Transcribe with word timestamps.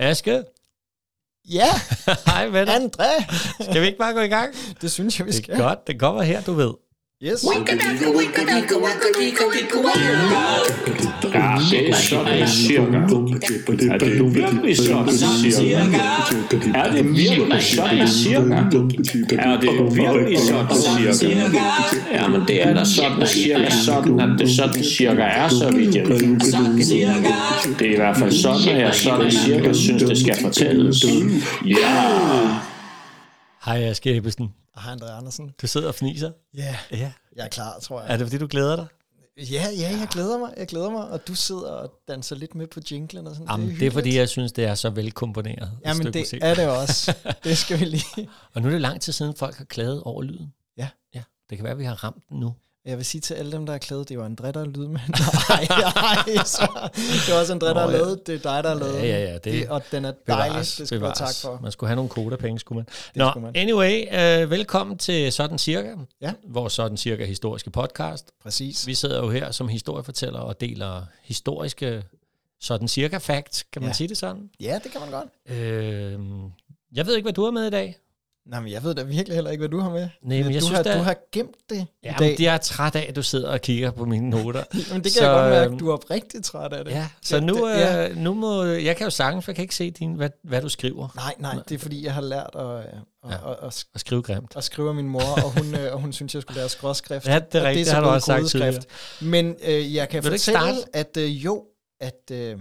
Aske, 0.00 0.42
Ja, 1.50 1.68
hej 2.26 2.48
dig. 2.64 2.74
André. 2.76 3.34
Skal 3.64 3.80
vi 3.80 3.86
ikke 3.86 3.98
bare 3.98 4.12
gå 4.12 4.20
i 4.20 4.28
gang? 4.28 4.54
Det 4.80 4.90
synes 4.90 5.18
jeg, 5.18 5.26
vi 5.26 5.32
Det 5.32 5.42
skal. 5.44 5.54
er 5.54 5.58
godt, 5.58 5.86
det 5.86 6.00
kommer 6.00 6.22
her, 6.22 6.42
du 6.42 6.52
ved. 6.52 6.74
Yes. 7.24 7.44
Ja, 7.44 7.50
det 11.70 11.88
er 11.90 11.94
sådan 11.94 12.48
cirka. 12.48 12.96
Er 13.90 13.98
det 13.98 14.34
virkelig 14.34 14.76
sådan 14.76 15.18
cirka? 15.18 15.98
Er 16.74 16.90
det 16.90 17.16
virkelig 17.16 17.62
sådan 17.62 18.08
cirka? 18.08 18.54
Er 19.38 19.60
det 19.60 19.96
virkelig 19.96 20.38
sådan 20.38 21.14
cirka? 21.14 21.58
Ja, 22.12 22.28
men 22.28 22.40
det 22.48 22.66
er 22.66 22.74
da 22.74 22.84
sådan 22.84 23.26
cirka 23.26 23.70
sådan, 23.70 24.20
at 24.20 24.38
det 24.38 24.50
sådan 24.50 24.84
cirka 24.84 25.22
er, 25.22 25.48
så 25.48 25.70
vidt 25.70 25.94
jeg 25.96 26.08
ved. 26.08 26.18
Det 27.78 27.88
er 27.88 27.92
i 27.92 27.96
hvert 27.96 28.16
fald 28.16 28.32
sådan, 28.32 28.68
at 28.68 28.80
jeg 28.80 28.94
sådan 28.94 29.30
cirka 29.30 29.72
synes, 29.72 30.02
det 30.02 30.18
skal 30.18 30.36
fortælles. 30.42 31.04
Ja! 31.66 32.02
Hej 33.64 33.82
Aske 33.82 34.16
Ebbesen. 34.16 34.48
Hej, 34.76 34.94
André 34.94 35.10
Andersen. 35.10 35.54
Du 35.62 35.66
sidder 35.66 35.88
og 35.88 35.94
fniser. 35.94 36.32
Ja, 36.54 36.76
Ja. 36.90 37.12
jeg 37.36 37.44
er 37.44 37.48
klar, 37.48 37.78
tror 37.78 38.00
jeg. 38.02 38.12
Er 38.12 38.16
det 38.16 38.26
fordi, 38.26 38.38
du 38.38 38.46
glæder 38.50 38.76
dig? 38.76 38.86
Ja, 39.36 39.66
ja, 39.78 39.88
jeg 39.98 40.08
glæder 40.10 40.38
mig. 40.38 40.54
Jeg 40.56 40.66
glæder 40.66 40.90
mig. 40.90 41.08
Og 41.10 41.28
du 41.28 41.34
sidder 41.34 41.70
og 41.70 41.92
danser 42.08 42.36
lidt 42.36 42.54
med 42.54 42.66
på 42.66 42.80
jinglen 42.90 43.26
og 43.26 43.34
sådan. 43.34 43.48
Jamen, 43.50 43.60
det 43.66 43.70
er 43.70 43.72
hyggeligt. 43.74 43.92
fordi, 43.94 44.16
jeg 44.16 44.28
synes, 44.28 44.52
det 44.52 44.64
er 44.64 44.74
så 44.74 44.90
velkomponeret. 44.90 45.62
et 45.68 45.78
Jamen, 45.88 46.06
det 46.06 46.20
musik. 46.20 46.38
er 46.42 46.54
det 46.54 46.68
også. 46.68 47.14
Det 47.44 47.58
skal 47.58 47.80
vi 47.80 47.84
lige. 47.84 48.28
Og 48.54 48.62
nu 48.62 48.68
er 48.68 48.72
det 48.72 48.80
lang 48.80 49.00
tid 49.00 49.12
siden, 49.12 49.34
folk 49.36 49.56
har 49.56 49.64
klaget 49.64 50.02
over 50.02 50.22
lyden. 50.22 50.52
Ja. 50.76 50.88
Ja, 51.14 51.22
det 51.50 51.58
kan 51.58 51.64
være, 51.64 51.76
vi 51.76 51.84
har 51.84 52.04
ramt 52.04 52.22
den 52.28 52.40
nu. 52.40 52.54
Jeg 52.90 52.98
vil 52.98 53.04
sige 53.06 53.20
til 53.20 53.34
alle 53.34 53.52
dem, 53.52 53.66
der 53.66 53.72
er 53.74 53.78
klædet, 53.78 54.08
det 54.08 54.18
var 54.18 54.28
André, 54.28 54.50
der 54.50 54.60
er 54.60 54.64
lydmand. 54.64 55.08
Nej, 55.48 55.66
nej, 55.94 56.44
så. 56.44 56.90
Det 57.26 57.34
var 57.34 57.40
også 57.40 57.54
André, 57.54 57.66
der 57.66 57.74
Nå, 57.74 57.80
har 57.80 57.90
ja. 57.90 57.96
lavet. 57.96 58.26
Det 58.26 58.34
er 58.34 58.38
dig, 58.38 58.64
der 58.64 58.68
har 58.70 58.76
lavet. 58.78 58.94
Ja, 58.94 59.06
ja, 59.06 59.18
ja, 59.24 59.34
det- 59.34 59.44
det 59.44 59.68
Og 59.68 59.82
den 59.92 60.04
er 60.04 60.12
dejlig. 60.26 60.50
Bevares, 60.52 60.76
Det 60.76 60.86
skal 60.86 61.00
du 61.00 61.12
tak 61.16 61.28
for. 61.42 61.58
Man 61.62 61.72
skulle 61.72 61.88
have 61.88 61.96
nogle 61.96 62.08
kodapenge, 62.08 62.58
skulle 62.58 62.76
man. 62.76 62.86
Nå, 63.14 63.30
skulle 63.30 63.44
man. 63.44 63.56
anyway, 63.56 64.04
uh, 64.44 64.50
velkommen 64.50 64.98
til 64.98 65.32
Sådan 65.32 65.58
Cirka, 65.58 65.94
Ja. 66.20 66.32
vores 66.48 66.72
Sådan 66.72 66.96
Cirka 66.96 67.24
historiske 67.24 67.70
podcast. 67.70 68.30
Præcis. 68.42 68.86
Vi 68.86 68.94
sidder 68.94 69.18
jo 69.24 69.30
her 69.30 69.50
som 69.50 69.68
historiefortæller 69.68 70.40
og 70.40 70.60
deler 70.60 71.02
historiske 71.22 72.02
Sådan 72.60 72.88
Cirka 72.88 73.18
facts, 73.18 73.62
kan 73.72 73.82
man 73.82 73.88
Ja. 73.88 73.94
sige 73.94 74.08
det 74.08 74.16
sådan? 74.18 74.50
Ja, 74.60 74.78
det 74.84 74.92
kan 74.92 75.00
man 75.00 75.10
godt. 75.10 75.58
Øh, 75.58 76.18
jeg 76.94 77.06
ved 77.06 77.16
ikke, 77.16 77.24
hvad 77.24 77.32
du 77.32 77.44
har 77.44 77.50
med 77.50 77.66
i 77.66 77.70
dag. 77.70 77.96
Nej, 78.50 78.60
men 78.60 78.72
jeg 78.72 78.84
ved 78.84 78.94
da 78.94 79.02
virkelig 79.02 79.34
heller 79.34 79.50
ikke, 79.50 79.60
hvad 79.60 79.68
du 79.68 79.80
har 79.80 79.90
med. 79.90 80.00
Nej, 80.00 80.08
men 80.22 80.36
jeg 80.36 80.44
du, 80.44 80.50
synes, 80.66 80.68
har, 80.76 80.82
der- 80.82 80.96
du 80.96 81.02
har 81.02 81.16
gemt 81.32 81.56
det 81.70 81.76
i 81.76 81.84
Ja, 82.04 82.14
dag. 82.18 82.28
men 82.28 82.38
det 82.38 82.46
er 82.46 82.50
jeg 82.52 82.60
træt 82.60 82.96
af, 82.96 83.06
at 83.08 83.16
du 83.16 83.22
sidder 83.22 83.48
og 83.50 83.60
kigger 83.60 83.90
på 83.90 84.04
mine 84.04 84.30
noter. 84.30 84.64
Jamen, 84.88 85.04
det 85.04 85.12
kan 85.12 85.12
Så, 85.12 85.24
jeg 85.24 85.34
godt 85.34 85.50
mærke, 85.50 85.66
øhm, 85.70 85.78
du 85.78 85.88
er 85.88 85.92
oprigtigt 85.94 86.44
træt 86.44 86.72
af 86.72 86.84
det. 86.84 86.90
Ja, 86.92 87.08
så 87.22 87.36
Det- 87.36 87.44
nu, 87.44 87.54
det- 87.68 87.74
øh, 87.74 87.80
ja. 87.80 88.08
nu 88.14 88.34
må... 88.34 88.64
Jeg 88.64 88.96
kan 88.96 89.04
jo 89.04 89.10
sagtens, 89.10 89.44
for 89.44 89.50
jeg 89.52 89.56
kan 89.56 89.62
ikke 89.62 89.74
se, 89.74 89.90
din, 89.90 90.14
hvad, 90.14 90.30
hvad 90.44 90.62
du 90.62 90.68
skriver. 90.68 91.08
Nej, 91.16 91.34
nej, 91.38 91.62
det 91.68 91.74
er 91.74 91.78
fordi, 91.78 92.04
jeg 92.04 92.14
har 92.14 92.20
lært 92.20 92.50
at, 92.54 92.60
at, 92.60 92.84
Ja. 93.24 93.30
ja. 93.30 93.52
at, 93.66 93.84
Og 93.94 94.00
skrive 94.00 94.22
grimt. 94.22 94.52
at 94.56 94.64
skrive 94.64 94.94
min 94.94 95.08
mor, 95.08 95.20
og 95.44 95.50
hun, 95.62 95.74
øh, 95.74 95.92
og 95.92 96.00
hun 96.00 96.12
synes, 96.12 96.34
jeg 96.34 96.42
skulle 96.42 96.56
lære 96.60 96.68
skråskrift. 96.68 97.26
Ja, 97.26 97.38
det 97.38 97.54
er 97.54 97.60
Og 97.60 97.66
rigtigt, 97.66 97.88
så 97.88 97.90
det 97.96 98.02
har 98.02 98.08
du 98.08 98.14
også 98.14 98.26
sagt 98.26 98.40
kodeskrift. 98.40 98.86
Men 99.20 99.56
øh, 99.64 99.94
jeg 99.94 100.08
kan 100.08 100.22
Vil 100.24 100.30
du 100.32 100.36
fortælle, 100.36 100.82
at 100.96 101.16
øh, 101.16 101.44
jo, 101.44 101.64
at, 102.00 102.30
øh, 102.32 102.58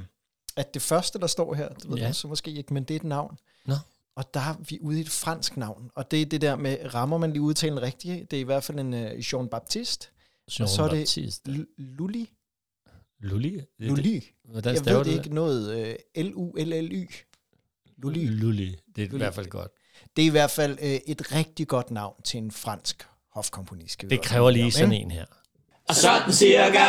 at 0.58 0.74
det 0.74 0.82
første, 0.82 1.20
der 1.20 1.28
står 1.28 1.54
her, 1.54 1.68
det 1.68 1.90
ved 1.90 1.98
Ja. 1.98 2.04
ja. 2.04 2.08
du 2.10 2.14
så 2.14 2.28
måske 2.28 2.52
ikke, 2.52 2.74
men 2.74 2.84
det 2.84 2.92
er 2.92 2.96
et 2.96 3.04
navn. 3.04 3.38
Nå. 3.66 3.76
Og 4.20 4.34
der 4.34 4.40
er 4.40 4.56
vi 4.70 4.78
ude 4.82 4.98
i 4.98 5.02
et 5.02 5.10
fransk 5.10 5.58
navn. 5.58 5.90
Og 5.96 6.12
det 6.12 6.22
er 6.22 6.26
det 6.26 6.42
der 6.42 6.56
med, 6.56 6.94
rammer 6.94 7.18
man 7.18 7.32
lige 7.32 7.42
udtalen 7.42 7.82
rigtigt? 7.82 8.32
Det 8.32 8.38
er 8.38 8.42
i 8.42 8.44
hvert 8.44 8.64
fald 8.64 8.80
en 8.80 8.94
øh, 8.94 9.34
Jean 9.34 9.48
Baptiste. 9.50 10.08
Jean 10.60 10.68
så 10.70 10.84
er 10.84 10.90
det-. 10.90 11.18
L- 11.48 11.66
Lully. 11.78 12.26
Lully? 13.20 13.48
Det- 13.50 13.66
det- 13.80 13.88
Lully. 13.88 14.20
Hvordan 14.46 14.76
Jeg 14.76 14.86
ved 14.86 15.04
det 15.06 15.12
ikke 15.18 15.34
noget. 15.36 15.88
Øh, 16.16 16.24
L-U-L-L-Y. 16.26 17.08
Lully. 17.98 18.26
Lully. 18.30 18.72
Det 18.96 19.02
er 19.02 19.06
i 19.06 19.10
Lully. 19.10 19.18
hvert 19.18 19.34
fald 19.36 19.48
godt. 19.48 19.72
Det 20.16 20.22
er 20.22 20.26
i 20.28 20.30
hvert 20.30 20.52
fald 20.52 20.78
øh, 20.82 21.00
et 21.08 21.32
rigtig 21.36 21.68
godt 21.68 21.92
navn 21.92 22.22
til 22.24 22.38
en 22.38 22.52
fransk 22.52 23.08
hofkomponist. 23.34 23.94
skal 23.94 24.10
Det 24.10 24.22
kræver 24.22 24.50
lige 24.50 24.72
sådan 24.72 24.94
en 24.94 25.12
her. 25.12 25.26
Og 25.90 25.96
sådan 25.96 26.34
cirka. 26.34 26.80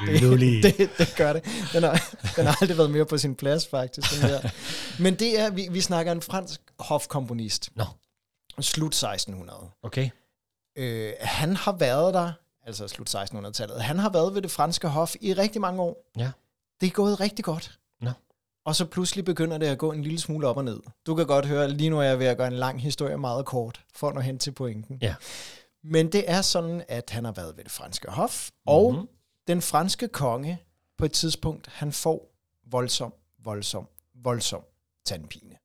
Lully. 0.00 0.62
det, 0.62 0.90
det 0.98 1.14
gør 1.16 1.32
det. 1.32 1.44
Den 1.72 1.82
har, 1.82 2.14
den 2.36 2.46
har 2.46 2.58
aldrig 2.62 2.78
været 2.78 2.90
mere 2.90 3.06
på 3.06 3.18
sin 3.18 3.34
plads, 3.34 3.66
faktisk. 3.66 4.22
Den 4.22 4.30
der. 4.30 4.48
Men 5.02 5.14
det 5.14 5.40
er, 5.40 5.50
vi, 5.50 5.68
vi 5.70 5.80
snakker 5.80 6.12
en 6.12 6.22
fransk 6.22 6.60
hofkomponist. 6.78 7.70
Nå. 7.74 7.84
Slut 8.60 8.94
1600. 8.94 9.70
Okay. 9.82 10.10
Øh, 10.78 11.12
han 11.20 11.56
har 11.56 11.72
været 11.72 12.14
der, 12.14 12.32
altså 12.66 12.88
slut 12.88 13.14
1600-tallet, 13.14 13.82
han 13.82 13.98
har 13.98 14.08
været 14.10 14.34
ved 14.34 14.42
det 14.42 14.50
franske 14.50 14.88
hof 14.88 15.14
i 15.20 15.32
rigtig 15.32 15.60
mange 15.60 15.82
år. 15.82 16.10
Ja. 16.18 16.30
Det 16.80 16.86
er 16.86 16.90
gået 16.90 17.20
rigtig 17.20 17.44
godt. 17.44 17.78
Nå. 18.00 18.10
Og 18.66 18.76
så 18.76 18.84
pludselig 18.84 19.24
begynder 19.24 19.58
det 19.58 19.66
at 19.66 19.78
gå 19.78 19.92
en 19.92 20.02
lille 20.02 20.20
smule 20.20 20.46
op 20.48 20.56
og 20.56 20.64
ned. 20.64 20.80
Du 21.06 21.14
kan 21.14 21.26
godt 21.26 21.46
høre, 21.46 21.68
lige 21.70 21.90
nu 21.90 21.98
er 21.98 22.02
jeg 22.02 22.18
ved 22.18 22.26
at 22.26 22.36
gøre 22.36 22.46
en 22.48 22.52
lang 22.52 22.82
historie 22.82 23.16
meget 23.18 23.46
kort, 23.46 23.80
for 23.94 24.08
at 24.08 24.14
nå 24.14 24.20
hen 24.20 24.38
til 24.38 24.50
pointen. 24.52 24.98
Ja. 25.02 25.14
Men 25.84 26.12
det 26.12 26.24
er 26.30 26.42
sådan, 26.42 26.82
at 26.88 27.10
han 27.10 27.24
har 27.24 27.32
været 27.32 27.56
ved 27.56 27.64
det 27.64 27.72
franske 27.72 28.10
hof, 28.10 28.48
og 28.66 28.92
Mhm. 28.94 29.08
Den 29.46 29.62
franske 29.62 30.08
konge 30.08 30.58
på 30.98 31.04
et 31.04 31.12
tidspunkt, 31.12 31.66
han 31.66 31.92
får 31.92 32.32
voldsom, 32.66 33.14
voldsom, 33.38 33.88
voldsom 34.14 34.62
tandpine. 35.04 35.56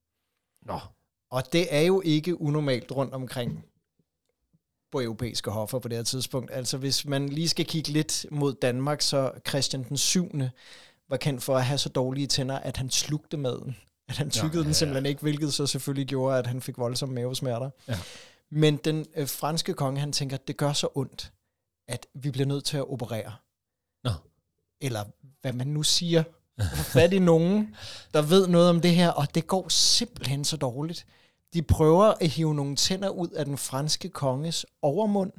Nå. 0.61 0.79
Og 1.29 1.53
det 1.53 1.75
er 1.75 1.81
jo 1.81 2.01
ikke 2.05 2.41
unormalt 2.41 2.91
rundt 2.91 3.13
omkring 3.13 3.65
på 4.91 5.01
europæiske 5.01 5.51
hoffer 5.51 5.79
på 5.79 5.87
det 5.87 5.97
her 5.97 6.03
tidspunkt. 6.03 6.51
Altså 6.51 6.77
hvis 6.77 7.05
man 7.05 7.29
lige 7.29 7.49
skal 7.49 7.65
kigge 7.65 7.89
lidt 7.89 8.25
mod 8.31 8.53
Danmark, 8.53 9.01
så 9.01 9.31
Christian 9.47 9.83
den 9.83 9.97
7. 9.97 10.31
var 11.09 11.17
kendt 11.17 11.43
for 11.43 11.57
at 11.57 11.65
have 11.65 11.77
så 11.77 11.89
dårlige 11.89 12.27
tænder, 12.27 12.59
at 12.59 12.77
han 12.77 12.89
slugte 12.89 13.37
maden. 13.37 13.77
At 14.07 14.17
han 14.17 14.29
tykkede 14.29 14.53
ja, 14.53 14.57
ja, 14.57 14.63
den 14.63 14.69
ja. 14.69 14.73
simpelthen 14.73 15.05
ikke, 15.05 15.21
hvilket 15.21 15.53
så 15.53 15.67
selvfølgelig 15.67 16.07
gjorde, 16.07 16.37
at 16.37 16.47
han 16.47 16.61
fik 16.61 16.77
voldsomme 16.77 17.15
mavesmerter. 17.15 17.69
Ja. 17.87 17.99
Men 18.49 18.77
den 18.77 19.05
øh, 19.15 19.27
franske 19.27 19.73
konge, 19.73 19.99
han 19.99 20.11
tænker, 20.11 20.37
at 20.37 20.47
det 20.47 20.57
gør 20.57 20.73
så 20.73 20.87
ondt, 20.95 21.33
at 21.87 22.07
vi 22.13 22.31
bliver 22.31 22.47
nødt 22.47 22.65
til 22.65 22.77
at 22.77 22.91
operere. 22.91 23.33
Nå. 24.03 24.11
Eller 24.81 25.03
hvad 25.41 25.53
man 25.53 25.67
nu 25.67 25.83
siger. 25.83 26.23
Fat 26.73 27.13
i 27.13 27.19
nogen, 27.19 27.75
der 28.13 28.21
ved 28.21 28.47
noget 28.47 28.69
om 28.69 28.81
det 28.81 28.95
her, 28.95 29.09
og 29.09 29.35
det 29.35 29.47
går 29.47 29.69
simpelthen 29.69 30.45
så 30.45 30.57
dårligt. 30.57 31.05
De 31.53 31.61
prøver 31.61 32.05
at 32.05 32.27
hive 32.27 32.55
nogle 32.55 32.75
tænder 32.75 33.09
ud 33.09 33.27
af 33.27 33.45
den 33.45 33.57
franske 33.57 34.09
konges 34.09 34.65
overmund. 34.81 35.31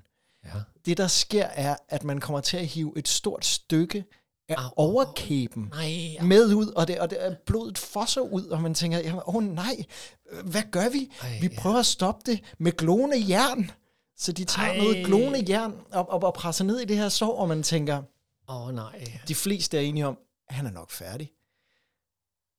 Ja. 0.44 0.60
Det, 0.86 0.96
der 0.96 1.06
sker, 1.06 1.44
er, 1.44 1.76
at 1.88 2.04
man 2.04 2.20
kommer 2.20 2.40
til 2.40 2.56
at 2.56 2.66
hive 2.66 2.92
et 2.96 3.08
stort 3.08 3.44
stykke 3.44 4.04
af 4.48 4.54
Au. 4.58 4.70
overkæben 4.76 5.68
Nej. 5.70 6.26
med 6.26 6.54
ud, 6.54 6.66
og 6.66 6.88
det, 6.88 6.98
og 6.98 7.10
det 7.10 7.18
blodet 7.46 7.78
fosser 7.78 8.20
ud, 8.20 8.44
og 8.44 8.62
man 8.62 8.74
tænker, 8.74 8.98
jamen, 8.98 9.22
åh 9.26 9.44
nej, 9.44 9.84
øh, 10.30 10.46
hvad 10.46 10.62
gør 10.70 10.88
vi? 10.88 11.10
Ej, 11.22 11.38
vi 11.40 11.48
ja. 11.52 11.60
prøver 11.60 11.78
at 11.78 11.86
stoppe 11.86 12.32
det 12.32 12.40
med 12.58 12.72
glående 12.72 13.24
jern. 13.28 13.70
Så 14.16 14.32
de 14.32 14.44
tager 14.44 14.68
Ej. 14.68 14.78
noget 14.78 15.06
glående 15.06 15.44
jern 15.48 15.74
op, 15.92 16.06
op 16.08 16.24
og 16.24 16.34
presser 16.34 16.64
ned 16.64 16.80
i 16.80 16.84
det 16.84 16.96
her 16.96 17.08
sår, 17.08 17.38
og 17.38 17.48
man 17.48 17.62
tænker, 17.62 18.02
Åh, 18.48 18.66
oh, 18.66 18.74
nej. 18.74 19.20
de 19.28 19.34
fleste 19.34 19.76
er 19.76 19.80
enige 19.80 20.06
om, 20.06 20.18
at 20.48 20.54
han 20.54 20.66
er 20.66 20.70
nok 20.70 20.90
færdig. 20.90 21.32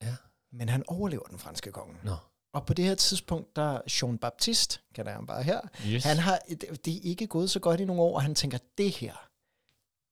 Ja. 0.01 0.15
Men 0.51 0.69
han 0.69 0.83
overlever 0.87 1.23
den 1.23 1.39
franske 1.39 1.71
konge. 1.71 1.95
Nå. 2.03 2.15
Og 2.53 2.65
på 2.65 2.73
det 2.73 2.85
her 2.85 2.95
tidspunkt, 2.95 3.55
der 3.55 3.71
er 3.77 3.81
Jean 4.01 4.17
Baptiste, 4.17 4.79
kan 4.95 5.05
jeg 5.07 5.19
bare 5.27 5.43
her, 5.43 5.61
Yes. 5.87 6.03
han 6.03 6.17
har, 6.17 6.39
det 6.85 6.87
er 6.97 6.99
ikke 7.03 7.27
gået 7.27 7.49
så 7.51 7.59
godt 7.59 7.79
i 7.79 7.85
nogle 7.85 8.01
år, 8.01 8.15
og 8.15 8.21
han 8.21 8.35
tænker, 8.35 8.57
det 8.77 8.91
her, 8.91 9.29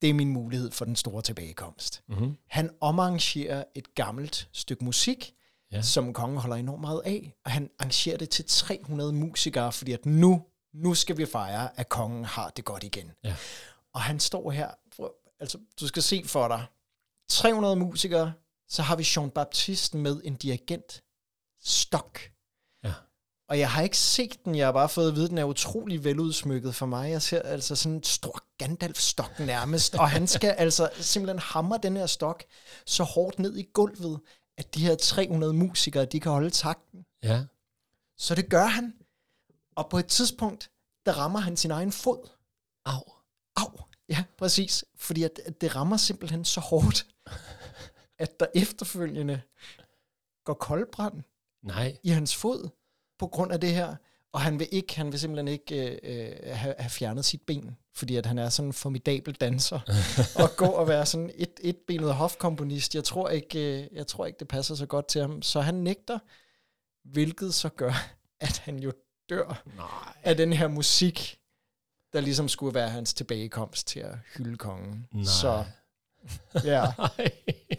det 0.01 0.09
er 0.09 0.13
min 0.13 0.29
mulighed 0.29 0.71
for 0.71 0.85
den 0.85 0.95
store 0.95 1.21
tilbagekomst. 1.21 2.03
Mm-hmm. 2.07 2.37
Han 2.47 2.69
omarrangerer 2.81 3.63
et 3.75 3.95
gammelt 3.95 4.49
stykke 4.51 4.83
musik, 4.85 5.33
Ja. 5.71 5.81
som 5.81 6.13
kongen 6.13 6.37
holder 6.37 6.55
enormt 6.55 6.81
meget 6.81 7.01
af, 7.05 7.35
og 7.45 7.51
han 7.51 7.69
arrangerer 7.79 8.17
det 8.17 8.29
til 8.29 8.45
300 8.45 9.13
musikere, 9.13 9.71
fordi 9.71 9.91
at 9.91 10.05
nu, 10.05 10.45
nu 10.73 10.93
skal 10.93 11.17
vi 11.17 11.25
fejre, 11.25 11.79
at 11.79 11.89
kongen 11.89 12.25
har 12.25 12.49
det 12.49 12.65
godt 12.65 12.83
igen. 12.83 13.11
Ja. 13.23 13.35
Og 13.93 14.01
han 14.01 14.19
står 14.19 14.51
her, 14.51 14.71
altså 15.41 15.57
du 15.79 15.87
skal 15.87 16.03
se 16.03 16.23
for 16.25 16.47
dig, 16.47 16.65
300 17.29 17.75
musikere, 17.75 18.33
så 18.67 18.81
har 18.81 18.95
vi 18.95 19.07
Jean 19.15 19.29
Baptiste 19.29 19.97
med 19.97 20.21
en 20.23 20.35
dirigent 20.35 21.03
stok. 21.63 22.19
Ja. 22.83 22.93
Og 23.49 23.59
jeg 23.59 23.71
har 23.71 23.81
ikke 23.81 23.97
set 23.97 24.45
den, 24.45 24.55
jeg 24.55 24.67
har 24.67 24.71
bare 24.71 24.89
fået 24.89 25.07
at 25.07 25.15
vide, 25.15 25.23
at 25.23 25.29
den 25.29 25.37
er 25.37 25.43
utrolig 25.43 26.03
veludsmykket 26.03 26.75
for 26.75 26.85
mig. 26.85 27.11
Jeg 27.11 27.21
ser 27.21 27.41
altså 27.41 27.75
sådan 27.75 27.95
en 27.95 28.03
stor 28.03 28.43
Gandalf-stok 28.57 29.39
nærmest, 29.39 29.95
og 29.95 30.09
han 30.09 30.27
skal 30.27 30.49
altså 30.57 30.89
simpelthen 30.93 31.39
hamre 31.39 31.79
den 31.83 31.97
her 31.97 32.05
stok 32.05 32.43
så 32.85 33.03
hårdt 33.03 33.39
ned 33.39 33.57
i 33.57 33.69
gulvet, 33.73 34.19
at 34.57 34.75
de 34.75 34.85
her 34.85 34.95
300 34.95 35.53
musikere, 35.53 36.05
de 36.05 36.19
kan 36.19 36.31
holde 36.31 36.49
takten. 36.49 37.05
Ja. 37.23 37.45
Så 38.17 38.35
det 38.35 38.49
gør 38.49 38.65
han. 38.65 38.93
Og 39.75 39.89
på 39.89 39.97
et 39.97 40.07
tidspunkt, 40.07 40.71
der 41.05 41.11
rammer 41.11 41.39
han 41.39 41.57
sin 41.57 41.71
egen 41.71 41.91
fod. 41.91 42.29
Au. 42.85 43.03
Au, 43.55 43.79
ja, 44.11 44.23
præcis. 44.37 44.85
Fordi 44.95 45.23
at, 45.23 45.39
at 45.45 45.61
det 45.61 45.75
rammer 45.75 45.97
simpelthen 45.97 46.45
så 46.45 46.59
hårdt, 46.59 47.05
at 48.23 48.39
der 48.39 48.45
efterfølgende 48.55 49.41
går 50.45 50.53
koldbrand 50.53 51.23
Nej. 51.63 51.97
i 52.03 52.09
hans 52.09 52.35
fod 52.35 52.69
på 53.19 53.27
grund 53.27 53.51
af 53.51 53.61
det 53.61 53.73
her. 53.73 53.95
Og 54.33 54.41
han 54.41 54.59
vil 54.59 54.67
ikke, 54.71 54.95
han 54.95 55.11
vil 55.11 55.19
simpelthen 55.19 55.47
ikke 55.47 55.87
øh, 55.87 55.97
øh, 56.03 56.55
have, 56.55 56.75
have 56.79 56.89
fjernet 56.89 57.25
sit 57.25 57.41
ben, 57.41 57.77
fordi 57.95 58.15
at 58.15 58.25
han 58.25 58.37
er 58.37 58.49
sådan 58.49 58.69
en 58.69 58.73
formidabel 58.73 59.33
danser. 59.33 59.79
og 60.43 60.49
gå 60.57 60.65
og 60.65 60.87
være 60.87 61.05
sådan 61.05 61.31
et, 61.35 61.59
et 61.61 61.77
benet 61.87 62.13
hofkomponist, 62.13 62.95
jeg 62.95 63.03
tror, 63.03 63.29
ikke, 63.29 63.83
øh, 63.83 63.87
jeg 63.93 64.07
tror 64.07 64.25
ikke, 64.25 64.39
det 64.39 64.47
passer 64.47 64.75
så 64.75 64.85
godt 64.85 65.07
til 65.07 65.21
ham. 65.21 65.41
Så 65.41 65.61
han 65.61 65.75
nægter, 65.75 66.19
hvilket 67.03 67.53
så 67.53 67.69
gør, 67.69 67.93
at 68.39 68.57
han 68.57 68.79
jo 68.79 68.91
dør 69.29 69.63
Nej. 69.77 70.13
af 70.23 70.37
den 70.37 70.53
her 70.53 70.67
musik, 70.67 71.40
der 72.13 72.21
ligesom 72.21 72.49
skulle 72.49 72.73
være 72.75 72.89
hans 72.89 73.13
tilbagekomst 73.13 73.87
til 73.87 73.99
at 73.99 74.15
hylde 74.37 74.57
kongen. 74.57 75.07
Nej. 75.13 75.23
Så 75.23 75.63
ja, 76.63 76.85
Nej. 76.97 77.31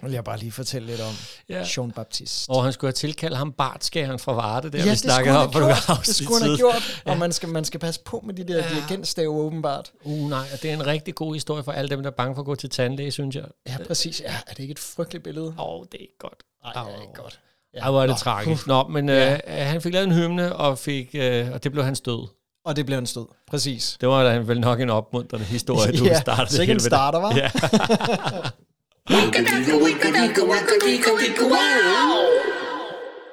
vil 0.03 0.13
jeg 0.13 0.25
bare 0.25 0.39
lige 0.39 0.53
fortælle 0.53 0.87
lidt 0.89 1.01
om 1.01 1.15
ja. 1.49 1.65
Jean 1.77 1.91
Baptiste. 1.91 2.51
Og 2.51 2.65
han 2.65 2.73
skulle 2.73 2.89
have 2.89 2.93
tilkaldt 2.93 3.37
ham 3.37 3.53
Bartskæren 3.53 4.19
fra 4.19 4.33
Varde, 4.33 4.71
der 4.73 4.79
ja, 4.79 4.85
vi 4.85 4.91
det 4.91 4.99
snakkede 4.99 5.39
om 5.39 5.53
for 5.53 5.59
have 5.59 5.69
nogle 5.69 5.75
gjort. 5.87 5.97
Det 5.97 5.99
afsnit 5.99 6.17
skulle 6.17 6.41
han 6.41 6.49
have 6.49 6.57
gjort, 6.57 7.03
og 7.07 7.19
man 7.19 7.33
skal, 7.33 7.49
man 7.49 7.65
skal 7.65 7.81
passe 7.81 8.01
på 8.05 8.23
med 8.27 8.35
de 8.35 8.45
der 8.45 8.57
Ja. 8.57 8.63
ja. 8.69 8.75
dirigentstave 8.75 9.29
åbenbart. 9.29 9.93
Uh, 10.05 10.31
nej, 10.31 10.47
og 10.53 10.63
det 10.63 10.71
er 10.71 10.75
en 10.75 10.87
rigtig 10.87 11.15
god 11.15 11.35
historie 11.35 11.63
for 11.65 11.73
alle 11.73 11.89
dem, 11.91 12.03
der 12.03 12.11
er 12.11 12.15
bange 12.15 12.35
for 12.35 12.43
at 12.43 12.47
gå 12.47 12.55
til 12.55 12.71
tandlæge, 12.71 13.11
synes 13.11 13.37
jeg. 13.37 13.45
Ja, 13.67 13.77
præcis. 13.87 14.21
Ja, 14.21 14.35
er 14.47 14.51
det 14.55 14.59
ikke 14.59 14.73
et 14.73 14.79
frygteligt 14.79 15.25
billede? 15.25 15.47
Åh, 15.47 15.55
oh, 15.59 15.85
det 15.93 15.95
er 15.95 16.03
ikke 16.03 16.19
godt. 16.19 16.43
Nej, 16.65 16.85
det 16.85 16.95
er 16.95 17.01
ikke 17.03 17.15
godt. 17.15 17.41
Ja. 17.75 17.79
Ej, 17.81 17.91
hvor 17.91 18.03
er 18.03 18.07
det 18.07 18.15
Nå, 18.15 18.19
tragisk. 18.19 18.67
Nå, 18.67 18.89
men 18.89 19.09
Ja. 19.09 19.33
øh, 19.35 19.67
han 19.67 19.81
fik 19.83 19.93
lavet 19.93 20.07
en 20.07 20.15
hymne, 20.15 20.57
og, 20.57 20.79
fik, 20.79 21.11
øh, 21.15 21.53
og 21.53 21.65
det 21.65 21.73
blev 21.73 21.85
hans 21.85 22.01
død. 22.01 22.29
Og 22.65 22.77
det 22.77 22.87
blev 22.87 22.99
en 22.99 23.07
stød. 23.07 23.27
Præcis. 23.51 23.97
Det 24.01 24.09
var 24.09 24.25
da 24.25 24.37
vel 24.39 24.61
nok 24.61 24.81
en 24.81 24.91
opmuntrende 24.91 25.45
historie, 25.47 25.99
du 25.99 26.05
Ja, 26.15 26.21
startede. 26.21 26.57
sikke 26.57 26.73
en 26.73 26.81
starter, 26.81 27.21
hva'? 27.21 27.37
Ja. 27.37 27.51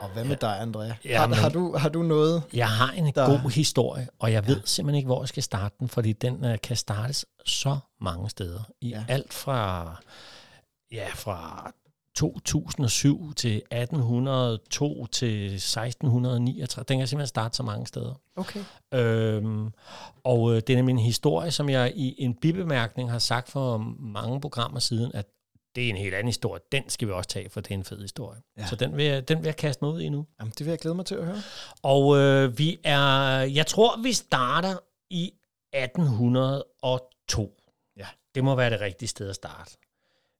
Og 0.01 0.09
hvad 0.09 0.23
med 0.23 0.35
dig, 0.35 0.61
Andrea? 0.61 0.93
Ja, 1.05 1.17
har, 1.19 1.27
men- 1.27 1.37
har, 1.37 1.49
du, 1.49 1.77
har 1.77 1.89
du 1.89 2.03
noget? 2.03 2.43
Jeg 2.53 2.69
har 2.69 2.91
en 2.91 3.05
Der- 3.15 3.25
god 3.25 3.51
historie, 3.51 4.07
og 4.19 4.31
jeg 4.31 4.47
ved 4.47 4.61
simpelthen 4.65 4.95
ikke, 4.97 5.05
hvor 5.07 5.21
jeg 5.21 5.27
skal 5.27 5.43
starte 5.43 5.75
den, 5.79 5.89
fordi 5.89 6.13
den 6.13 6.45
øh, 6.45 6.57
kan 6.63 6.75
startes 6.77 7.25
så 7.45 7.77
mange 8.01 8.29
steder. 8.29 8.59
I 8.81 8.89
Ja. 8.89 8.97
ja. 9.07 9.13
alt 9.13 9.33
fra, 9.33 9.95
ja, 10.91 11.05
fra 11.15 11.71
2007 12.15 13.33
til 13.33 13.55
1802 13.55 15.05
til 15.05 15.45
1639. 15.45 16.83
Den 16.87 16.97
kan 16.97 17.07
simpelthen 17.07 17.27
starte 17.27 17.55
så 17.55 17.63
mange 17.63 17.87
steder. 17.87 18.21
Okay. 18.35 18.59
Øhm, 18.93 19.73
og 20.23 20.51
øh, 20.51 20.55
det 20.55 20.69
er 20.69 20.75
nemlig 20.75 20.93
en 20.93 20.99
historie, 20.99 21.51
som 21.51 21.69
jeg 21.69 21.93
i 21.95 22.15
en 22.17 22.33
bibemærkning 22.33 23.11
har 23.11 23.19
sagt 23.19 23.49
for 23.49 23.77
mange 23.99 24.41
programmer 24.41 24.79
siden, 24.79 25.11
at 25.13 25.25
det 25.75 25.85
er 25.85 25.89
en 25.89 25.97
helt 25.97 26.13
anden 26.13 26.27
historie. 26.27 26.61
Den 26.71 26.89
skal 26.89 27.07
vi 27.07 27.13
også 27.13 27.29
tage, 27.29 27.49
for 27.49 27.61
det 27.61 27.71
er 27.71 27.75
en 27.75 27.83
fed 27.83 28.01
historie. 28.01 28.41
Ja. 28.57 28.61
Ja. 28.61 28.67
Så 28.67 28.75
den 28.75 28.97
vil, 28.97 29.05
jeg, 29.05 29.27
den 29.27 29.37
vil 29.37 29.45
jeg 29.45 29.55
kaste 29.55 29.85
mig 29.85 29.93
ud 29.93 30.01
i 30.01 30.09
nu. 30.09 30.25
Jamen, 30.39 30.53
det 30.57 30.65
vil 30.65 30.71
jeg 30.71 30.79
glæde 30.79 30.95
mig 30.95 31.05
til 31.05 31.15
at 31.15 31.25
høre. 31.25 31.41
Og 31.81 32.17
øh, 32.17 32.57
vi 32.57 32.77
er, 32.83 33.01
jeg 33.41 33.67
tror, 33.67 34.01
vi 34.01 34.13
starter 34.13 34.77
i 35.09 35.33
1802. 35.73 37.61
Ja. 37.97 38.07
Det 38.35 38.43
må 38.43 38.55
være 38.55 38.69
det 38.69 38.81
rigtige 38.81 39.09
sted 39.09 39.29
at 39.29 39.35
starte. 39.35 39.77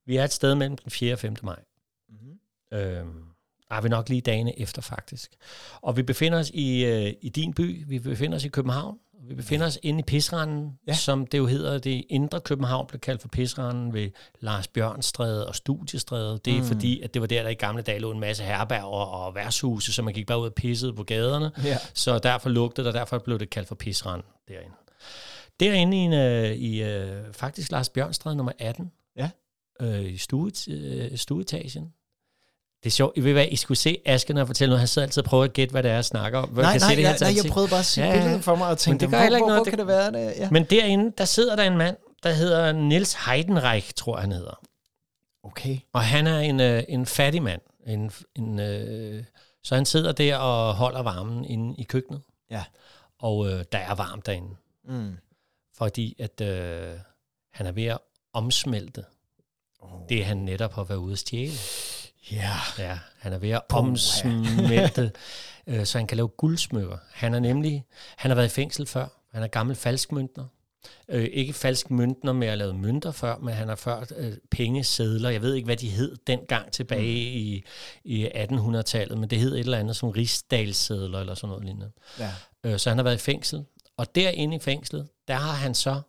Vi 0.10 0.16
er 0.18 0.24
et 0.24 0.34
sted 0.34 0.56
mellem 0.56 0.78
den 0.78 0.92
4. 0.92 1.14
og 1.14 1.20
5. 1.20 1.36
maj. 1.44 1.60
Mm-hmm. 2.10 2.78
Øhm, 2.80 3.24
er 3.72 3.82
vi 3.82 3.90
nok 3.90 4.10
lige 4.10 4.22
dagene 4.22 4.60
efter, 4.60 4.82
faktisk. 4.82 5.32
Og 5.82 5.98
vi 5.98 6.04
befinder 6.04 6.40
os 6.40 6.50
i, 6.54 6.86
øh, 6.86 7.14
i 7.22 7.30
din 7.30 7.54
by. 7.54 7.84
Vi 7.88 8.00
befinder 8.00 8.36
os 8.38 8.44
i 8.44 8.50
København. 8.50 8.98
Vi 9.28 9.36
befinder 9.36 9.66
os 9.66 9.80
inde 9.84 10.00
i 10.00 10.04
Pisranden, 10.04 10.80
Ja. 10.88 10.94
som 10.94 11.28
det 11.28 11.38
jo 11.38 11.46
hedder. 11.46 11.78
Det 11.78 12.06
indre 12.10 12.40
København 12.42 12.88
blev 12.88 13.00
kaldt 13.00 13.22
for 13.22 13.28
Pisranden 13.28 13.94
ved 13.94 14.10
Lars 14.40 14.68
Bjørnstræde 14.68 15.48
og 15.48 15.56
Studiestræde. 15.56 16.40
Det 16.46 16.52
er 16.54 16.58
Mm. 16.58 16.62
mm. 16.64 16.68
fordi, 16.68 17.02
at 17.02 17.14
det 17.14 17.22
var 17.22 17.28
der, 17.28 17.44
der 17.44 17.50
i 17.50 17.54
gamle 17.54 17.82
dage 17.82 18.00
lå 18.00 18.12
en 18.12 18.20
masse 18.20 18.44
herberger 18.44 18.84
og 18.86 19.36
værtshuse, 19.36 19.94
så 19.94 20.02
man 20.02 20.14
gik 20.14 20.28
bare 20.28 20.40
ud 20.40 20.46
og 20.46 20.54
pissede 20.54 20.94
på 20.94 21.04
gaderne. 21.04 21.52
Ja. 21.64 21.78
Så 21.94 22.20
derfor 22.20 22.50
lugtede 22.50 22.86
det, 22.88 22.94
og 22.94 23.00
derfor 23.00 23.18
blev 23.20 23.40
det 23.40 23.50
kaldt 23.50 23.68
for 23.68 23.76
Pisranden 23.76 24.28
derinde. 24.48 24.76
Derinde 25.60 25.98
i, 25.98 26.00
en, 26.00 26.14
øh, 26.14 26.52
i 26.52 26.84
øh, 26.84 27.34
faktisk 27.34 27.72
Lars 27.72 27.90
Bjørnstræde 27.90 28.36
nummer 28.36 28.52
18, 28.60 28.92
Ja. 29.18 29.30
Øh, 29.82 30.06
i 30.14 30.18
stue, 30.18 30.52
øh, 30.70 31.18
stueetagen. 31.18 31.94
Det 32.84 32.90
er 32.90 32.92
sjovt. 32.92 33.18
I 33.18 33.22
ved 33.22 33.34
hvad, 33.34 33.46
I 33.52 33.56
skulle 33.56 33.78
se 33.78 33.98
Asken 34.06 34.38
og 34.38 34.48
fortælle 34.48 34.70
noget. 34.70 34.80
Han 34.80 34.88
sidder 34.88 35.06
altid 35.08 35.24
og 35.24 35.30
prøver 35.30 35.44
at 35.44 35.54
gætte, 35.54 35.72
hvad 35.72 35.84
det 35.84 35.92
er, 35.92 35.96
jeg 35.96 36.06
snakker 36.06 36.40
om. 36.40 36.50
Hvor 36.50 36.62
Nej, 36.62 36.72
jeg 36.72 36.80
kan 36.82 36.88
nej, 36.88 36.90
se 36.90 36.96
det 36.96 37.22
nej, 37.22 37.32
nej, 37.32 37.42
jeg 37.44 37.52
prøvede 37.52 37.70
bare 37.70 37.80
at 37.80 37.86
se 37.86 38.02
Ja, 38.02 38.14
billedet 38.14 38.44
for 38.44 38.56
mig 38.56 38.68
og 38.68 38.78
tænkte, 38.78 39.06
det 39.06 39.12
gør 39.12 39.20
hvor, 39.20 39.28
hvor, 39.38 39.40
noget. 39.48 39.54
hvor 39.58 39.64
Det- 39.64 39.72
kan 39.72 39.80
det 39.80 39.88
være 39.88 40.12
det? 40.12 40.34
Ja. 40.38 40.50
Men 40.52 40.64
derinde, 40.64 41.14
der 41.18 41.26
sidder 41.26 41.56
der 41.56 41.64
en 41.64 41.78
mand, 41.78 41.98
der 42.24 42.32
hedder 42.32 42.72
Nils 42.72 43.14
Heidenreich, 43.26 43.94
tror 43.96 44.16
jeg, 44.18 44.22
han 44.22 44.32
hedder. 44.32 44.60
Okay. 45.44 45.78
Og 45.94 46.04
han 46.04 46.28
er 46.28 46.40
en, 46.40 46.60
øh, 46.60 46.84
en 46.90 47.06
fattig 47.06 47.44
mand. 47.44 47.62
En, 47.88 48.12
en, 48.36 48.60
øh, 48.60 49.24
så 49.64 49.76
han 49.76 49.86
sidder 49.86 50.12
der 50.12 50.38
og 50.38 50.76
holder 50.76 51.02
varmen 51.02 51.46
inde 51.46 51.76
i 51.78 51.84
køkkenet. 51.84 52.22
Ja. 52.52 52.64
Og 53.20 53.48
øh, 53.52 53.64
der 53.72 53.78
er 53.78 53.96
varmt 53.96 54.26
derinde. 54.26 54.56
Mm. 54.88 55.18
Fordi 55.78 56.16
at 56.20 56.42
øh, 56.42 56.94
han 57.54 57.66
er 57.66 57.72
ved 57.72 57.86
at 57.86 57.98
omsmelte 58.34 59.04
Oh. 59.80 59.90
det, 60.10 60.26
han 60.26 60.38
netop 60.38 60.74
har 60.74 60.84
været 60.84 61.00
ude 61.00 61.14
at 61.14 61.20
stjæle. 61.20 61.54
Ja. 62.32 62.56
Ja, 62.78 63.00
han 63.20 63.34
er 63.34 63.38
ved 63.38 63.50
at 63.50 63.62
omsmelte, 63.70 65.12
øh, 65.68 65.86
så 65.86 65.98
han 65.98 66.08
kan 66.08 66.18
lave 66.18 66.28
guldsmykker. 66.28 66.98
Han 67.12 67.34
er 67.34 67.40
nemlig, 67.40 67.86
han 68.18 68.32
har 68.32 68.36
været 68.36 68.48
i 68.48 68.50
fængsel 68.50 68.86
før. 68.86 69.08
Han 69.32 69.44
er 69.44 69.48
gammel 69.48 69.76
falskmøntner. 69.76 70.46
Øh, 71.10 71.30
ikke 71.34 71.54
falsk 71.54 71.92
møntner 71.92 72.34
med 72.34 72.48
at 72.48 72.58
lave 72.58 72.74
mønter 72.74 73.12
før, 73.12 73.38
men 73.38 73.54
han 73.54 73.68
har 73.68 73.76
ført 73.76 74.14
øh, 74.18 74.34
pengesedler. 74.52 75.30
Jeg 75.30 75.42
ved 75.42 75.54
ikke, 75.54 75.66
hvad 75.66 75.78
de 75.78 75.90
hed 75.90 76.18
dengang 76.28 76.72
tilbage 76.72 77.32
mm. 77.32 77.40
i, 77.40 77.64
i 78.04 78.28
1800-tallet, 78.28 79.18
men 79.18 79.30
det 79.30 79.40
hed 79.40 79.54
et 79.54 79.60
eller 79.60 79.78
andet 79.78 79.96
som 79.96 80.10
rigsdalssedler 80.10 81.20
eller 81.20 81.36
sådan 81.36 81.50
noget 81.50 81.66
lignende. 81.66 81.92
ja. 82.20 82.32
Øh, 82.64 82.80
så 82.80 82.90
han 82.90 82.98
har 82.98 83.04
været 83.04 83.16
i 83.16 83.20
fængsel. 83.20 83.66
Og 83.98 84.16
derinde 84.16 84.56
i 84.56 84.60
fængslet, 84.60 85.08
der 85.28 85.34
har 85.34 85.52
han 85.52 85.76
så 85.76 86.02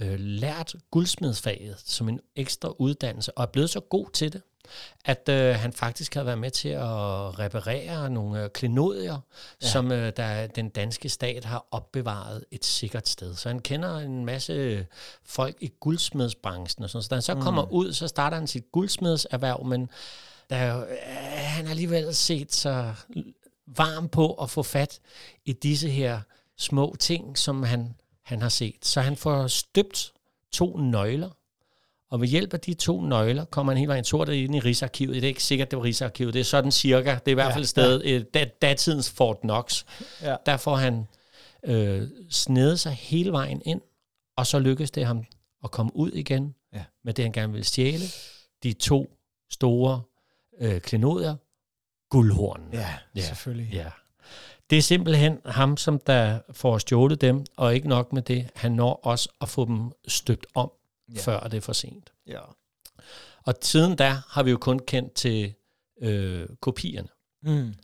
øh, 0.00 0.18
lært 0.18 0.74
guldsmedsfaget 0.90 1.82
som 1.84 2.08
en 2.08 2.20
ekstra 2.36 2.74
uddannelse, 2.78 3.38
og 3.38 3.42
er 3.42 3.46
blevet 3.46 3.70
så 3.70 3.80
god 3.80 4.06
til 4.12 4.32
det, 4.32 4.42
at 5.04 5.28
øh, 5.28 5.54
han 5.54 5.72
faktisk 5.72 6.14
har 6.14 6.22
været 6.22 6.38
med 6.38 6.50
til 6.50 6.68
at 6.68 7.38
reparere 7.38 8.10
nogle 8.10 8.44
øh, 8.44 8.50
klenodier, 8.50 9.20
ja. 9.62 9.68
som 9.68 9.92
øh, 9.92 10.12
der, 10.16 10.46
den 10.46 10.68
danske 10.68 11.08
stat 11.08 11.44
har 11.44 11.66
opbevaret 11.70 12.44
et 12.50 12.64
sikkert 12.64 13.08
sted. 13.08 13.34
Så 13.34 13.48
han 13.48 13.58
kender 13.58 13.98
en 13.98 14.24
masse 14.24 14.86
folk 15.24 15.56
i 15.60 15.72
guldsmedsbranchen 15.80 16.84
og 16.84 16.90
sådan 16.90 17.02
Så 17.02 17.08
da 17.08 17.14
han 17.14 17.22
så 17.22 17.34
mm. 17.34 17.40
kommer 17.40 17.72
ud, 17.72 17.92
så 17.92 18.08
starter 18.08 18.36
han 18.36 18.46
sit 18.46 18.72
guldsmedserhverv, 18.72 19.64
men 19.64 19.90
der 20.50 20.56
er 20.56 20.74
jo, 20.74 20.80
øh, 20.80 20.96
han 21.32 21.64
har 21.64 21.70
alligevel 21.70 22.14
set 22.14 22.54
så 22.54 22.94
varm 23.66 24.08
på 24.08 24.34
at 24.34 24.50
få 24.50 24.62
fat 24.62 25.00
i 25.44 25.52
disse 25.52 25.88
her 25.88 26.20
små 26.58 26.96
ting, 26.98 27.38
som 27.38 27.62
han, 27.62 27.94
han 28.24 28.42
har 28.42 28.48
set. 28.48 28.84
Så 28.86 29.00
han 29.00 29.16
får 29.16 29.46
støbt 29.46 30.12
to 30.52 30.76
nøgler, 30.76 31.30
og 32.10 32.20
ved 32.20 32.28
hjælp 32.28 32.54
af 32.54 32.60
de 32.60 32.74
to 32.74 33.00
nøgler 33.00 33.44
kommer 33.44 33.72
han 33.72 33.78
hele 33.78 33.88
vejen 33.88 34.04
sortet 34.04 34.32
ind 34.32 34.54
i 34.56 34.60
Rigsarkivet. 34.60 35.14
Det 35.14 35.24
er 35.24 35.28
ikke 35.28 35.42
sikkert, 35.44 35.70
det 35.70 35.76
var 35.78 35.84
Rigsarkivet. 35.84 36.34
Det 36.34 36.40
er 36.40 36.44
sådan 36.44 36.72
cirka. 36.72 37.10
Det 37.14 37.28
er 37.28 37.30
i 37.30 37.34
hvert 37.34 37.48
Ja, 37.48 37.54
fald 37.54 37.62
et 37.62 37.68
sted, 37.68 38.02
ja. 38.04 38.22
dat, 38.34 38.62
datidens 38.62 39.10
Fort 39.10 39.40
Knox. 39.40 39.84
Ja. 40.22 40.36
Der 40.46 40.56
får 40.56 40.76
han 40.76 41.06
øh, 41.64 42.08
snedet 42.30 42.80
sig 42.80 42.92
hele 42.92 43.32
vejen 43.32 43.62
ind, 43.64 43.80
og 44.36 44.46
så 44.46 44.58
lykkes 44.58 44.90
det 44.90 45.06
ham 45.06 45.24
at 45.64 45.70
komme 45.70 45.96
ud 45.96 46.10
igen 46.12 46.54
Ja. 46.74 46.84
med 47.04 47.14
det, 47.14 47.24
han 47.24 47.32
gerne 47.32 47.52
vil 47.52 47.64
stjæle. 47.64 48.04
De 48.62 48.72
to 48.72 49.16
store 49.50 50.02
øh, 50.60 50.80
klenodier, 50.80 51.36
guldhornene. 52.10 52.70
Ja, 52.76 52.94
Ja. 53.16 53.20
selvfølgelig. 53.20 53.72
Ja. 53.74 53.90
Det 54.72 54.78
er 54.78 54.82
simpelthen 54.82 55.38
ham, 55.46 55.76
som 55.76 55.98
der 55.98 56.38
får 56.50 56.78
stjålet 56.78 57.20
dem, 57.20 57.44
og 57.56 57.74
ikke 57.74 57.88
nok 57.88 58.12
med 58.12 58.22
det, 58.22 58.48
han 58.54 58.72
når 58.72 59.00
også 59.02 59.28
at 59.40 59.48
få 59.48 59.64
dem 59.64 59.92
støbt 60.08 60.46
om, 60.54 60.70
Ja. 61.14 61.20
før 61.20 61.40
det 61.40 61.56
er 61.56 61.60
for 61.60 61.72
sent. 61.72 62.12
Ja. 62.26 62.38
Og 63.44 63.54
siden 63.62 63.96
da 63.96 64.16
har 64.28 64.42
vi 64.42 64.50
jo 64.50 64.56
kun 64.56 64.78
kendt 64.78 65.12
til 65.12 65.54
øh, 66.00 66.48
kopierne. 66.60 67.08
Mm. 67.42 67.74